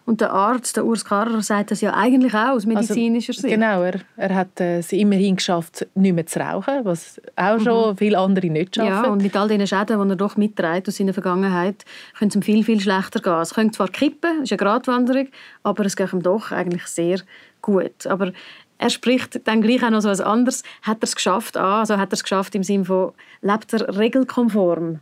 Und 0.07 0.21
der 0.21 0.31
Arzt, 0.31 0.77
der 0.77 0.85
Urs 0.85 1.03
Karrer, 1.03 1.41
sagt 1.41 1.71
das 1.71 1.81
ja 1.81 1.93
eigentlich 1.93 2.33
auch 2.33 2.51
aus 2.51 2.65
medizinischer 2.65 3.31
also, 3.31 3.41
Sicht. 3.41 3.53
Genau, 3.53 3.81
er, 3.81 3.99
er 4.15 4.35
hat 4.35 4.57
äh, 4.61 4.77
es 4.77 4.93
immerhin 4.93 5.35
geschafft, 5.35 5.85
nicht 5.95 6.13
mehr 6.13 6.25
zu 6.25 6.39
rauchen, 6.39 6.85
was 6.85 7.19
auch 7.35 7.59
schon 7.59 7.91
mhm. 7.91 7.97
viele 7.97 8.17
andere 8.17 8.47
nicht 8.47 8.77
schaffen. 8.77 8.89
Ja, 8.89 9.09
und 9.09 9.21
mit 9.21 9.35
all 9.35 9.49
den 9.49 9.67
Schäden, 9.67 10.01
die 10.01 10.09
er 10.09 10.15
doch 10.15 10.37
mitträgt 10.37 10.87
aus 10.87 10.95
seiner 10.95 11.13
Vergangenheit, 11.13 11.83
könnte 12.17 12.31
es 12.31 12.35
ihm 12.37 12.41
viel, 12.41 12.63
viel 12.63 12.79
schlechter 12.79 13.19
gehen. 13.19 13.41
Es 13.41 13.53
könnte 13.53 13.75
zwar 13.75 13.89
kippen, 13.89 14.37
es 14.37 14.43
ist 14.43 14.53
eine 14.53 14.57
Gratwanderung, 14.59 15.27
aber 15.63 15.85
es 15.85 15.97
geht 15.97 16.13
ihm 16.13 16.23
doch 16.23 16.53
eigentlich 16.53 16.87
sehr 16.87 17.19
gut. 17.61 18.07
Aber 18.07 18.31
er 18.77 18.89
spricht 18.89 19.47
dann 19.47 19.61
gleich 19.61 19.83
auch 19.83 19.89
noch 19.89 20.01
so 20.01 20.09
etwas 20.09 20.21
anderes. 20.21 20.63
Hat 20.83 20.97
er 20.99 21.03
es 21.03 21.15
geschafft? 21.15 21.57
Ah, 21.57 21.79
also 21.79 21.97
hat 21.97 22.09
er 22.09 22.13
es 22.13 22.23
geschafft 22.23 22.55
im 22.55 22.63
Sinne 22.63 22.85
von, 22.85 23.13
lebt 23.41 23.73
er 23.73 23.97
regelkonform? 23.97 24.99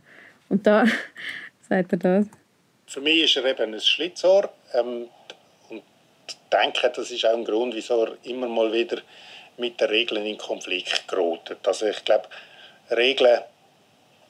Und 0.48 0.66
da 0.66 0.86
sagt 1.68 1.92
er 1.92 1.98
das. 1.98 2.26
Für 2.86 3.00
mich 3.00 3.24
ist 3.24 3.36
er 3.36 3.44
eben 3.44 3.74
ein 3.74 3.80
Schlitzohr. 3.80 4.50
Ähm, 4.74 5.08
und 5.68 5.82
denke, 6.52 6.90
das 6.94 7.10
ist 7.10 7.24
auch 7.26 7.34
ein 7.34 7.44
Grund, 7.44 7.74
wieso 7.74 8.04
er 8.04 8.16
immer 8.24 8.48
mal 8.48 8.72
wieder 8.72 8.98
mit 9.58 9.80
den 9.80 9.88
Regeln 9.88 10.24
in 10.24 10.38
Konflikt 10.38 11.06
gerät. 11.08 11.56
Also 11.64 11.86
ich 11.86 12.04
glaube, 12.04 12.28
Regeln, 12.90 13.40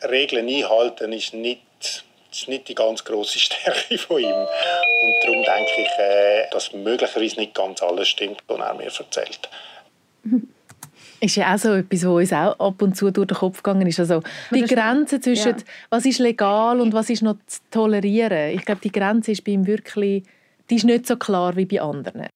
Regeln 0.09 0.49
einhalten 0.49 1.13
ist 1.13 1.35
nicht 1.35 2.05
das 2.37 2.43
ist 2.43 2.49
nicht 2.49 2.69
die 2.69 2.75
ganz 2.75 3.03
große 3.03 3.39
Stärke 3.39 3.97
von 3.97 4.21
ihm. 4.21 4.29
Und 4.29 5.15
darum 5.23 5.43
denke 5.43 5.73
ich, 5.79 5.89
äh, 5.99 6.51
dass 6.51 6.73
möglicherweise 6.73 7.41
nicht 7.41 7.55
ganz 7.55 7.83
alles 7.83 8.09
stimmt, 8.09 8.43
was 8.47 8.59
er 8.59 8.75
mir 8.75 8.85
erzählt. 8.85 9.49
Ist 11.21 11.37
ja 11.37 11.55
auch 11.55 11.59
so 11.59 11.73
etwas, 11.73 12.05
was 12.05 12.11
uns 12.11 12.33
auch 12.35 12.59
ab 12.61 12.83
und 12.83 12.95
zu 12.95 13.11
durch 13.11 13.29
den 13.29 13.37
Kopf 13.39 13.63
gegangen 13.63 13.87
ist. 13.87 13.99
Also 14.01 14.23
die 14.53 14.63
Grenze 14.63 15.19
zwischen, 15.19 15.57
ja. 15.57 15.65
was 15.89 16.05
ist 16.05 16.19
legal 16.19 16.79
und 16.79 16.93
was 16.93 17.09
ist 17.09 17.23
noch 17.23 17.37
zu 17.47 17.61
tolerieren. 17.71 18.51
Ich 18.51 18.67
glaube, 18.67 18.83
die 18.83 18.93
Grenze 18.93 19.33
ist 19.33 19.43
bei 19.43 19.53
ihm 19.53 19.67
wirklich, 19.67 20.25
die 20.69 20.77
ist 20.77 20.85
nicht 20.85 21.07
so 21.07 21.17
klar 21.17 21.57
wie 21.57 21.65
bei 21.65 21.81
anderen. 21.81 22.27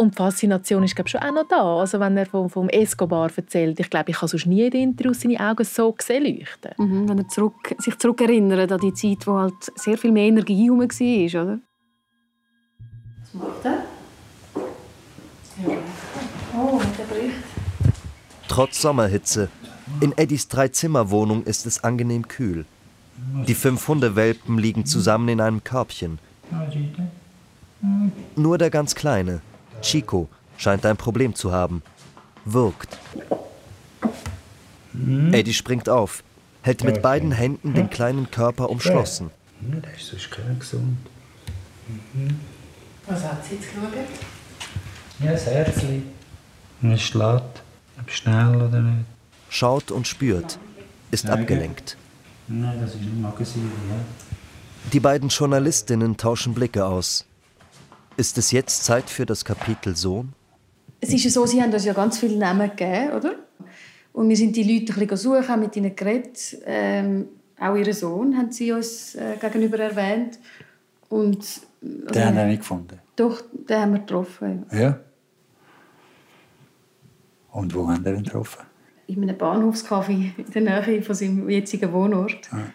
Und 0.00 0.14
die 0.14 0.16
Faszination 0.16 0.82
ist 0.82 0.96
glaube 0.96 1.10
schon 1.10 1.20
auch 1.20 1.30
noch 1.30 1.46
da. 1.46 1.76
Also 1.76 2.00
wenn 2.00 2.16
er 2.16 2.24
vom, 2.24 2.48
vom 2.48 2.70
Escobar 2.70 3.30
erzählt, 3.36 3.78
ich 3.80 3.90
glaube, 3.90 4.10
ich 4.10 4.16
habe 4.16 4.28
sonst 4.28 4.46
nie 4.46 4.62
in 4.62 4.70
den 4.70 4.82
Interviews 4.90 5.20
seine 5.20 5.38
Augen 5.38 5.62
so 5.62 5.92
gesehen 5.92 6.24
leuchten. 6.24 6.72
Mhm, 6.78 7.06
wenn 7.06 7.18
er 7.18 7.28
zurück, 7.28 7.74
sich 7.76 7.98
zurückerinnert 7.98 8.72
an 8.72 8.80
die 8.80 8.94
Zeit, 8.94 9.26
wo 9.26 9.38
halt 9.38 9.52
sehr 9.74 9.98
viel 9.98 10.10
mehr 10.10 10.24
Energie 10.24 10.64
herum 10.64 10.80
war, 10.80 11.42
oder? 11.42 11.58
Was 13.20 13.34
macht 13.34 13.64
er? 13.64 13.84
Oh, 16.56 16.80
der 16.98 17.04
bricht. 17.04 17.34
Trotz 18.48 18.80
Sommerhitze. 18.80 19.50
In 20.00 20.16
Eddies 20.16 20.48
Dreizimmerwohnung 20.48 21.44
ist 21.44 21.66
es 21.66 21.84
angenehm 21.84 22.26
kühl. 22.26 22.64
Die 23.46 23.54
fünf 23.54 23.86
Hundewelpen 23.86 24.56
liegen 24.56 24.86
zusammen 24.86 25.28
in 25.28 25.42
einem 25.42 25.62
Körbchen. 25.62 26.18
Nur 28.34 28.56
der 28.56 28.70
ganz 28.70 28.94
Kleine, 28.94 29.42
Chico 29.80 30.28
scheint 30.56 30.84
ein 30.86 30.96
Problem 30.96 31.34
zu 31.34 31.52
haben. 31.52 31.82
Wirkt. 32.44 32.98
Hm? 34.92 35.32
Eddie 35.32 35.54
springt 35.54 35.88
auf, 35.88 36.22
hält 36.62 36.84
mit 36.84 37.02
beiden 37.02 37.32
Händen 37.32 37.74
den 37.74 37.90
kleinen 37.90 38.30
Körper 38.30 38.70
umschlossen. 38.70 39.30
Ja, 39.72 39.80
der 39.80 39.94
ist 39.94 40.06
sonst 40.06 40.30
kein 40.30 40.58
gesund. 40.58 40.96
Mhm. 42.14 42.40
Was 43.06 43.24
hat 43.24 43.44
sie 43.44 43.56
jetzt 43.56 43.68
geschaut? 43.74 43.92
Ja, 45.20 45.32
das 45.32 45.46
Herzli. 45.46 46.02
Es 46.82 47.02
schlägt. 47.02 47.62
Ob 48.00 48.10
schnell 48.10 48.56
oder 48.56 48.80
nicht. 48.80 49.04
Schaut 49.48 49.90
und 49.90 50.06
spürt. 50.06 50.58
Ist 51.10 51.24
Nein, 51.24 51.40
abgelenkt. 51.40 51.96
Nein, 52.48 52.80
das 52.80 52.94
ist 52.94 53.02
ein 53.02 53.20
Magazin, 53.20 53.70
ja. 53.90 53.96
Die 54.92 55.00
beiden 55.00 55.28
Journalistinnen 55.28 56.16
tauschen 56.16 56.54
Blicke 56.54 56.86
aus. 56.86 57.26
Ist 58.20 58.36
es 58.36 58.52
jetzt 58.52 58.84
Zeit 58.84 59.08
für 59.08 59.24
das 59.24 59.46
Kapitel 59.46 59.96
Sohn? 59.96 60.34
Es 61.00 61.10
ist 61.10 61.24
ja 61.24 61.30
so, 61.30 61.46
sie 61.46 61.62
haben 61.62 61.72
uns 61.72 61.86
ja 61.86 61.94
ganz 61.94 62.18
viele 62.18 62.36
Namen 62.36 62.68
gegeben, 62.68 63.12
oder? 63.12 63.36
Und 64.12 64.28
wir 64.28 64.36
sind 64.36 64.54
die 64.54 64.62
Leute 64.62 64.92
ein 64.92 65.08
bisschen 65.08 65.16
suchen, 65.16 65.48
haben 65.48 65.60
mit 65.60 65.74
ihnen 65.74 65.96
geredet. 65.96 66.58
Ähm, 66.66 67.28
auch 67.58 67.74
ihren 67.76 67.94
Sohn 67.94 68.36
haben 68.36 68.52
sie 68.52 68.72
uns 68.72 69.14
äh, 69.14 69.38
gegenüber 69.40 69.78
erwähnt. 69.78 70.38
Und, 71.08 71.62
den 71.80 72.26
haben 72.26 72.36
wir 72.36 72.44
nicht 72.44 72.58
gefunden? 72.58 72.98
Doch, 73.16 73.40
den 73.52 73.80
haben 73.80 73.92
wir 73.94 74.00
getroffen. 74.00 74.66
Ja. 74.70 75.00
Und 77.52 77.74
wo 77.74 77.88
haben 77.88 78.04
wir 78.04 78.12
ihn 78.12 78.24
getroffen? 78.24 78.66
In 79.06 79.22
einem 79.22 79.38
Bahnhofskaffee 79.38 80.34
in 80.36 80.52
der 80.52 80.82
Nähe 80.84 81.02
von 81.02 81.14
seinem 81.14 81.48
jetzigen 81.48 81.90
Wohnort. 81.90 82.50
Ja. 82.52 82.70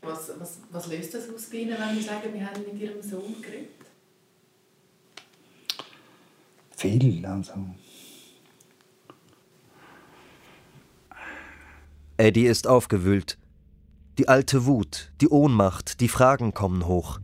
Was, 0.00 0.32
was, 0.38 0.60
was 0.70 0.86
löst 0.86 1.12
das 1.12 1.28
aus 1.28 1.50
bei 1.50 1.58
Ihnen, 1.58 1.76
wenn 1.78 1.94
Sie 1.94 2.02
sagen, 2.02 2.32
wir 2.32 2.46
haben 2.46 2.62
mit 2.62 2.80
Ihrem 2.80 3.02
Sohn 3.02 3.42
geredet? 3.42 3.83
Viel, 6.84 7.24
also. 7.24 7.54
Eddie 12.18 12.44
ist 12.44 12.66
aufgewühlt. 12.66 13.38
Die 14.18 14.28
alte 14.28 14.66
Wut, 14.66 15.10
die 15.22 15.30
Ohnmacht, 15.30 16.00
die 16.00 16.08
Fragen 16.08 16.52
kommen 16.52 16.86
hoch. 16.86 17.20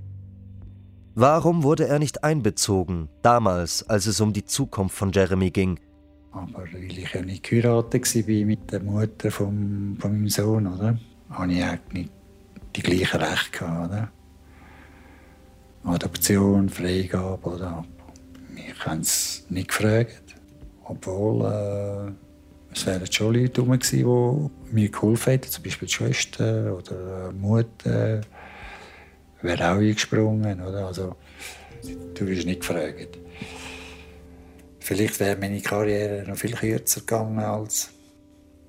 Warum 1.14 1.62
wurde 1.62 1.86
er 1.86 1.98
nicht 1.98 2.24
einbezogen, 2.24 3.10
damals, 3.20 3.86
als 3.86 4.06
es 4.06 4.22
um 4.22 4.32
die 4.32 4.46
Zukunft 4.46 4.96
von 4.96 5.12
Jeremy 5.12 5.50
ging? 5.50 5.78
Aber 6.32 6.64
weil 6.72 6.84
ich 6.84 7.12
ja 7.12 7.20
nicht 7.20 7.42
geheiratet 7.42 8.14
war 8.14 8.46
mit 8.46 8.72
der 8.72 8.82
Mutter 8.82 9.30
von, 9.30 9.98
von 10.00 10.12
meinem 10.12 10.28
Sohn, 10.30 10.66
oder? 10.66 10.98
habe 11.28 11.52
ich 11.52 11.62
auch 11.62 11.92
nicht 11.92 12.10
die 12.76 12.82
gleichen 12.82 13.20
Rechte 13.20 13.58
gehabt, 13.58 13.90
oder? 13.90 14.08
Adoption, 15.84 16.70
Freigabe, 16.70 17.46
oder? 17.46 17.84
Ich 18.68 18.86
habe 18.86 19.00
es 19.00 19.44
nicht 19.48 19.68
gefragt. 19.68 20.34
Obwohl, 20.84 21.44
äh, 21.44 22.12
es 22.72 22.86
wären 22.86 23.10
schon 23.10 23.34
Leute 23.34 23.62
herum 23.62 23.78
gewesen, 23.78 24.50
die 24.70 24.74
mir 24.74 24.88
geholfen 24.90 25.30
hätten, 25.30 25.50
zum 25.50 25.64
Beispiel 25.64 25.88
die 25.88 25.94
Schwester 25.94 26.76
oder 26.76 27.30
die 27.32 27.36
Mutter. 27.36 28.20
Wäre 29.42 29.70
auch 29.70 29.78
eingesprungen, 29.78 30.60
oder? 30.60 30.86
Also, 30.86 31.16
du 32.14 32.26
wirst 32.26 32.46
nicht 32.46 32.60
gefragt. 32.60 33.18
Vielleicht 34.80 35.20
wäre 35.20 35.36
meine 35.38 35.60
Karriere 35.60 36.28
noch 36.28 36.36
viel 36.36 36.52
kürzer 36.52 37.00
gegangen, 37.00 37.38
als, 37.38 37.90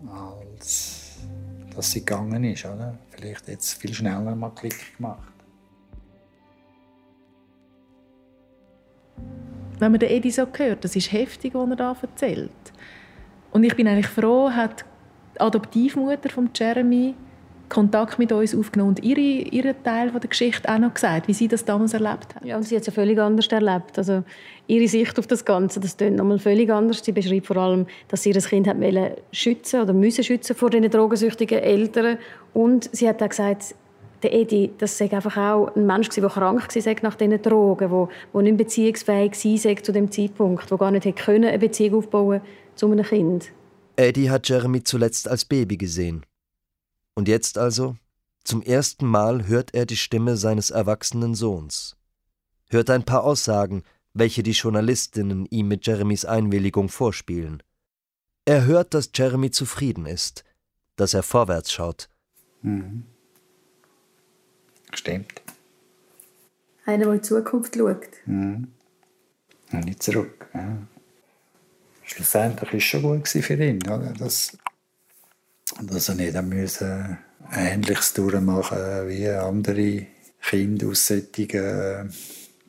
als 0.08 1.18
dass 1.76 1.92
sie 1.92 2.00
gegangen 2.00 2.44
ist, 2.44 2.66
oder? 2.66 2.98
Vielleicht 3.10 3.48
jetzt 3.48 3.74
viel 3.74 3.94
schneller 3.94 4.36
mal 4.36 4.52
Klick 4.52 4.98
gemacht. 4.98 5.32
Wenn 9.82 9.92
man 9.92 10.00
den 10.00 10.12
Edi 10.12 10.30
so 10.30 10.46
hört, 10.58 10.84
das 10.84 10.96
ist 10.96 11.12
heftig, 11.12 11.56
was 11.56 11.68
er 11.72 11.76
da 11.76 11.96
erzählt. 12.00 12.52
Und 13.50 13.64
ich 13.64 13.76
bin 13.76 13.88
eigentlich 13.88 14.06
froh, 14.06 14.52
hat 14.52 14.86
die 15.34 15.40
Adoptivmutter 15.42 16.30
von 16.30 16.52
Jeremy 16.54 17.16
Kontakt 17.68 18.20
mit 18.20 18.32
uns 18.32 18.54
aufgenommen 18.54 18.90
und 18.90 19.04
ihre, 19.04 19.20
ihren 19.20 19.82
Teil 19.82 20.12
von 20.12 20.20
der 20.20 20.30
Geschichte 20.30 20.70
auch 20.70 20.78
noch 20.78 20.94
gesagt, 20.94 21.28
wie 21.28 21.34
sie 21.34 21.48
das 21.48 21.66
damals 21.66 21.94
erlebt 21.94 22.36
hat. 22.36 22.46
Ja, 22.46 22.58
und 22.58 22.64
sie 22.64 22.76
hat 22.76 22.82
es 22.82 22.88
ja 22.88 22.94
völlig 22.94 23.18
anders 23.18 23.48
erlebt. 23.48 23.98
Also 23.98 24.24
ihre 24.68 24.88
Sicht 24.88 25.18
auf 25.18 25.26
das 25.26 25.46
Ganze, 25.46 25.80
das 25.80 25.98
klingt 25.98 26.18
nochmal 26.18 26.38
völlig 26.38 26.70
anders. 26.70 27.04
Sie 27.04 27.12
beschreibt 27.12 27.48
vor 27.48 27.58
allem, 27.58 27.88
dass 28.10 28.22
sie 28.22 28.34
das 28.34 28.50
Kind 28.50 28.68
hat 28.68 28.78
schützen 29.32 29.82
oder 29.82 29.94
müssen 29.94 30.24
schützen 30.24 30.56
vor 30.56 30.70
den 30.70 30.88
drogensüchtigen 30.92 31.58
Eltern. 31.58 32.20
Und 32.54 32.88
sie 32.96 33.10
hat 33.10 33.24
auch 33.24 33.30
gesagt, 33.30 33.74
der 34.24 34.34
Edi, 34.34 34.72
das 34.78 34.98
sei 34.98 35.12
einfach 35.12 35.38
auch 35.38 35.76
ein 35.76 35.86
Mensch 35.86 36.10
der 36.10 36.30
krank 36.30 36.76
war 36.76 36.96
nach 37.04 37.16
diesen 37.16 37.42
Drogen, 37.42 37.90
der, 37.90 38.10
der 38.34 38.42
nicht 38.42 38.58
beziehungsfähig 38.58 39.32
war 39.32 39.84
zu 39.84 39.92
dem 39.92 40.12
Zeitpunkt, 40.12 40.70
der 40.70 40.78
gar 40.78 40.92
nicht 40.92 41.06
hätte 41.06 41.32
eine 41.32 41.60
Beziehung 41.60 42.00
aufbauen 42.00 42.42
zu 42.76 42.92
einem 42.92 43.06
Kind. 43.06 43.52
Eddie 43.96 44.30
hat 44.30 44.48
Jeremy 44.48 44.84
zuletzt 44.84 45.28
als 45.28 45.46
Baby 45.46 45.78
gesehen. 45.78 46.26
Und 47.16 47.28
jetzt 47.28 47.58
also, 47.58 47.98
zum 48.44 48.62
ersten 48.62 49.06
Mal 49.06 49.48
hört 49.48 49.74
er 49.74 49.86
die 49.86 49.98
Stimme 49.98 50.38
seines 50.38 50.72
erwachsenen 50.72 51.36
Sohns. 51.36 51.98
Hört 52.70 52.90
ein 52.90 53.04
paar 53.04 53.24
Aussagen, 53.24 53.84
welche 54.14 54.44
die 54.44 54.52
Journalistinnen 54.52 55.46
ihm 55.46 55.68
mit 55.68 55.86
Jeremys 55.86 56.26
Einwilligung 56.26 56.90
vorspielen. 56.90 57.62
Er 58.46 58.66
hört, 58.66 58.94
dass 58.94 59.12
Jeremy 59.14 59.52
zufrieden 59.52 60.06
ist, 60.06 60.44
dass 60.96 61.14
er 61.14 61.24
vorwärts 61.24 61.72
schaut. 61.72 62.10
Mhm. 62.62 63.06
Stimmt. 64.94 65.42
Einer, 66.86 67.06
der 67.06 67.14
in 67.14 67.22
die 67.22 67.28
Zukunft 67.28 67.76
schaut. 67.76 68.08
Mhm. 68.26 68.72
Und 69.72 69.86
nicht 69.86 70.04
zurück. 70.04 70.48
Ja. 70.54 70.78
Schlussendlich 72.04 72.72
war 72.72 72.78
es 72.78 72.84
schon 72.84 73.02
gut 73.02 73.28
für 73.28 73.54
ihn, 73.54 73.82
oder? 73.84 74.14
Dass, 74.18 74.58
dass 75.82 76.10
er 76.10 76.16
nicht 76.16 76.42
müssen 76.42 77.18
Ähnliches 77.54 78.14
durchmachen 78.14 79.08
wie 79.08 79.28
andere 79.30 80.08
Kinder 80.42 80.88
aus 80.88 81.08
solchen 81.08 82.14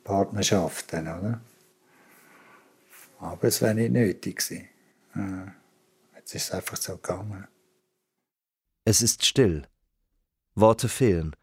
Partnerschaften. 0.03 1.01
Oder? 1.01 1.41
Aber 3.19 3.47
es 3.47 3.61
wäre 3.61 3.75
nicht 3.75 3.91
nötig 3.91 4.37
gewesen. 4.37 4.69
Jetzt 6.15 6.35
ist 6.35 6.45
es 6.45 6.51
einfach 6.51 6.77
so 6.77 6.95
gegangen. 6.97 7.47
Es 8.85 9.01
ist 9.01 9.25
still. 9.25 9.67
Worte 10.55 10.87
fehlen. 10.87 11.35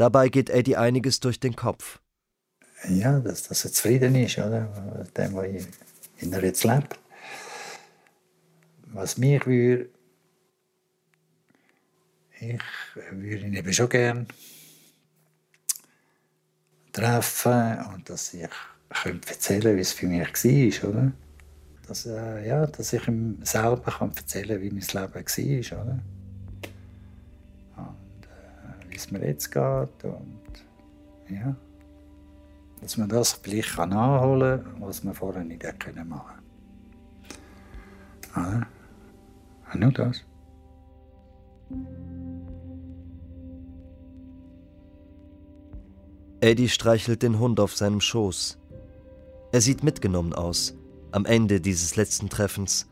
Dabei 0.00 0.30
geht 0.30 0.48
Eddie 0.48 0.78
einiges 0.78 1.20
durch 1.20 1.40
den 1.40 1.54
Kopf. 1.54 2.00
Ja, 2.88 3.20
dass, 3.20 3.42
dass 3.42 3.66
er 3.66 3.70
zufrieden 3.70 4.14
ist, 4.14 4.38
oder? 4.38 4.96
Mit 4.98 5.18
dem, 5.18 5.34
was 5.34 6.32
er 6.32 6.42
jetzt 6.42 6.64
lebt. 6.64 6.98
Was 8.94 9.18
mich 9.18 9.44
würde, 9.44 9.90
ich 12.40 12.58
würde 13.10 13.46
ihn 13.46 13.52
eben 13.52 13.72
schon 13.74 13.90
gerne 13.90 14.26
treffen 16.92 17.84
und 17.92 18.08
dass 18.08 18.32
ich 18.32 18.48
könnte 18.88 19.28
erzählen 19.28 19.76
wie 19.76 19.82
es 19.82 19.92
für 19.92 20.06
mich 20.06 20.82
war, 20.82 20.88
oder? 20.88 21.12
Dass, 21.86 22.06
äh, 22.06 22.48
ja, 22.48 22.66
dass 22.66 22.94
ich 22.94 23.06
ihm 23.06 23.38
selber 23.42 23.92
kann 23.92 24.12
erzählen 24.16 24.48
kann, 24.48 24.62
wie 24.62 24.70
mein 24.70 24.80
Leben 24.80 25.70
war, 25.70 25.82
oder? 25.82 25.98
Wie 29.00 29.04
es 29.04 29.10
mir 29.10 29.26
jetzt 29.26 29.50
geht 29.50 30.04
und 30.04 30.40
ja. 31.30 31.56
Dass 32.82 32.96
man 32.96 33.08
das 33.08 33.32
vielleicht 33.32 33.76
kann 33.76 33.90
nachholen 33.90 34.62
kann, 34.62 34.80
was 34.80 35.04
man 35.04 35.14
vorher 35.14 35.44
nicht 35.44 35.64
machen. 36.04 36.38
Oder? 38.36 38.66
Und 39.72 39.80
nur 39.80 39.92
das. 39.92 40.24
Eddie 46.40 46.68
streichelt 46.68 47.22
den 47.22 47.38
Hund 47.38 47.60
auf 47.60 47.76
seinem 47.76 48.00
Schoß. 48.00 48.58
Er 49.52 49.60
sieht 49.60 49.82
mitgenommen 49.82 50.32
aus, 50.32 50.74
am 51.12 51.24
Ende 51.26 51.60
dieses 51.60 51.96
letzten 51.96 52.28
Treffens. 52.28 52.86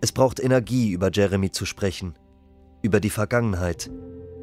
Es 0.00 0.12
braucht 0.12 0.40
Energie, 0.40 0.92
über 0.92 1.10
Jeremy 1.12 1.50
zu 1.50 1.64
sprechen, 1.64 2.14
über 2.82 3.00
die 3.00 3.10
Vergangenheit, 3.10 3.90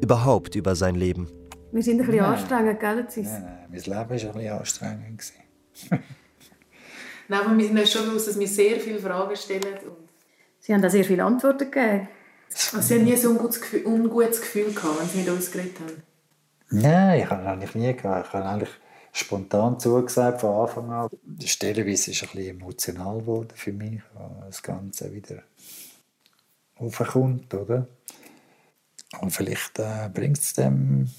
überhaupt 0.04 0.54
über 0.54 0.76
sein 0.76 0.94
Leben. 0.94 1.28
Wir 1.72 1.82
sind 1.82 2.00
ein 2.00 2.06
bisschen 2.06 2.22
nein. 2.22 2.32
anstrengend, 2.32 2.80
gell? 2.80 2.94
Nein, 2.94 3.42
nein, 3.42 3.68
mein 3.70 3.80
Leben 3.80 3.88
war 3.88 4.00
ein 4.00 4.08
bisschen 4.08 4.52
anstrengend. 4.52 5.32
nein, 7.28 7.40
aber 7.40 7.56
wir 7.56 7.66
sind 7.66 7.78
uns 7.78 7.92
schon 7.92 8.04
bewusst, 8.06 8.28
dass 8.28 8.38
wir 8.38 8.46
sehr 8.46 8.78
viele 8.80 8.98
Fragen 8.98 9.34
stellen. 9.34 9.78
Und 9.86 10.08
Sie 10.60 10.72
haben 10.72 10.82
da 10.82 10.90
sehr 10.90 11.04
viele 11.04 11.24
Antworten 11.24 11.70
gegeben. 11.70 12.08
Also 12.52 12.80
Sie 12.80 12.94
haben 12.94 13.04
nie 13.04 13.16
so 13.16 13.30
ein 13.30 13.36
ungutes 13.36 13.60
Gefühl, 13.60 13.86
ungutes 13.86 14.40
Gefühl 14.40 14.72
gehabt, 14.72 15.00
wenn 15.00 15.08
Sie 15.08 15.18
mit 15.18 15.28
uns 15.28 15.50
geredet 15.50 15.80
haben? 15.80 16.02
Nein, 16.70 17.20
ich 17.20 17.30
habe 17.30 17.46
eigentlich 17.48 17.74
nie 17.74 17.94
gehabt. 17.94 18.28
Ich 18.28 18.32
habe 18.34 18.44
eigentlich 18.44 18.70
spontan 19.12 19.80
zugesagt 19.80 20.42
von 20.42 20.54
Anfang 20.54 20.90
an. 20.92 21.08
Stellenweise 21.44 22.10
ist 22.10 22.22
es 22.22 22.22
ein 22.22 22.36
bisschen 22.36 22.60
emotional 22.60 23.18
geworden 23.20 23.52
für 23.54 23.72
mich, 23.72 24.02
weil 24.12 24.46
das 24.46 24.62
Ganze 24.62 25.12
wieder 25.12 25.42
aufkommt, 26.76 27.52
oder? 27.54 27.88
Und 29.20 29.30
vielleicht 29.30 29.78
äh, 29.78 30.08
bringt 30.12 30.38
es 30.38 30.54
dem 30.54 31.10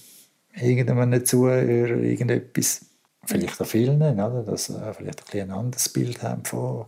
irgendjemandem 0.53 1.25
zu, 1.25 1.47
irgendetwas, 1.47 2.85
vielleicht 3.25 3.61
auch 3.61 3.67
vielen, 3.67 4.01
oder? 4.01 4.43
dass 4.43 4.65
sie 4.65 4.93
vielleicht 4.93 5.33
ein, 5.33 5.41
ein 5.41 5.51
anderes 5.51 5.89
Bild 5.89 6.21
haben 6.23 6.45
von 6.45 6.85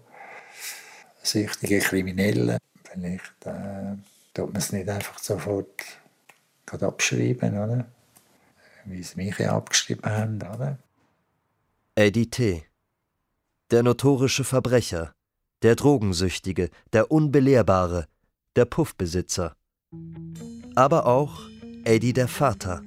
süchtigen 1.21 1.81
Kriminellen. 1.81 2.57
Vielleicht 2.83 3.45
äh, 3.45 3.95
tut 4.33 4.53
man 4.53 4.57
es 4.57 4.71
nicht 4.71 4.89
einfach 4.89 5.19
sofort 5.19 5.83
abschreiben, 6.71 7.53
oder? 7.57 7.85
wie 8.89 9.03
sie 9.03 9.15
mich 9.17 9.37
ja 9.37 9.55
abgeschrieben 9.55 10.05
haben. 10.05 10.37
Oder? 10.37 10.79
Eddie 11.95 12.29
T. 12.29 12.63
Der 13.71 13.83
notorische 13.83 14.43
Verbrecher, 14.43 15.13
der 15.61 15.75
Drogensüchtige, 15.75 16.69
der 16.93 17.11
Unbelehrbare, 17.11 18.07
der 18.55 18.65
Puffbesitzer. 18.65 19.55
Aber 20.77 21.07
auch 21.07 21.39
Eddie 21.85 22.13
der 22.13 22.27
Vater, 22.27 22.83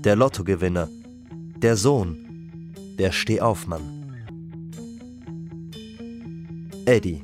der 0.00 0.16
Lottogewinner, 0.16 0.88
der 1.56 1.76
Sohn, 1.76 2.74
der 2.98 3.12
Stehaufmann. 3.12 3.80
Eddie. 6.84 7.22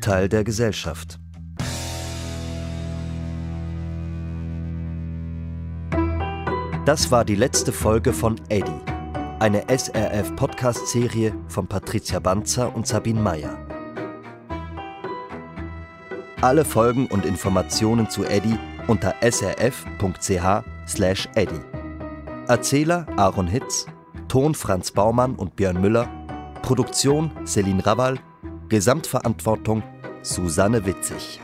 Teil 0.00 0.28
der 0.28 0.42
Gesellschaft. 0.42 1.20
Das 6.84 7.12
war 7.12 7.24
die 7.24 7.36
letzte 7.36 7.70
Folge 7.70 8.12
von 8.12 8.40
Eddie, 8.48 8.80
eine 9.38 9.68
SRF-Podcast-Serie 9.68 11.32
von 11.46 11.68
Patricia 11.68 12.18
Banzer 12.18 12.74
und 12.74 12.88
Sabine 12.88 13.20
Meyer. 13.20 13.56
Alle 16.40 16.64
Folgen 16.64 17.06
und 17.06 17.24
Informationen 17.24 18.10
zu 18.10 18.24
Eddie 18.24 18.58
unter 18.88 19.14
srf.ch/eddie. 19.20 20.50
Erzähler 22.48 23.06
Aaron 23.16 23.48
Hitz, 23.48 23.86
Ton 24.28 24.54
Franz 24.54 24.90
Baumann 24.92 25.34
und 25.34 25.56
Björn 25.56 25.80
Müller, 25.80 26.08
Produktion 26.62 27.30
Celine 27.44 27.84
Rawal, 27.84 28.18
Gesamtverantwortung 28.68 29.82
Susanne 30.22 30.86
Witzig. 30.86 31.40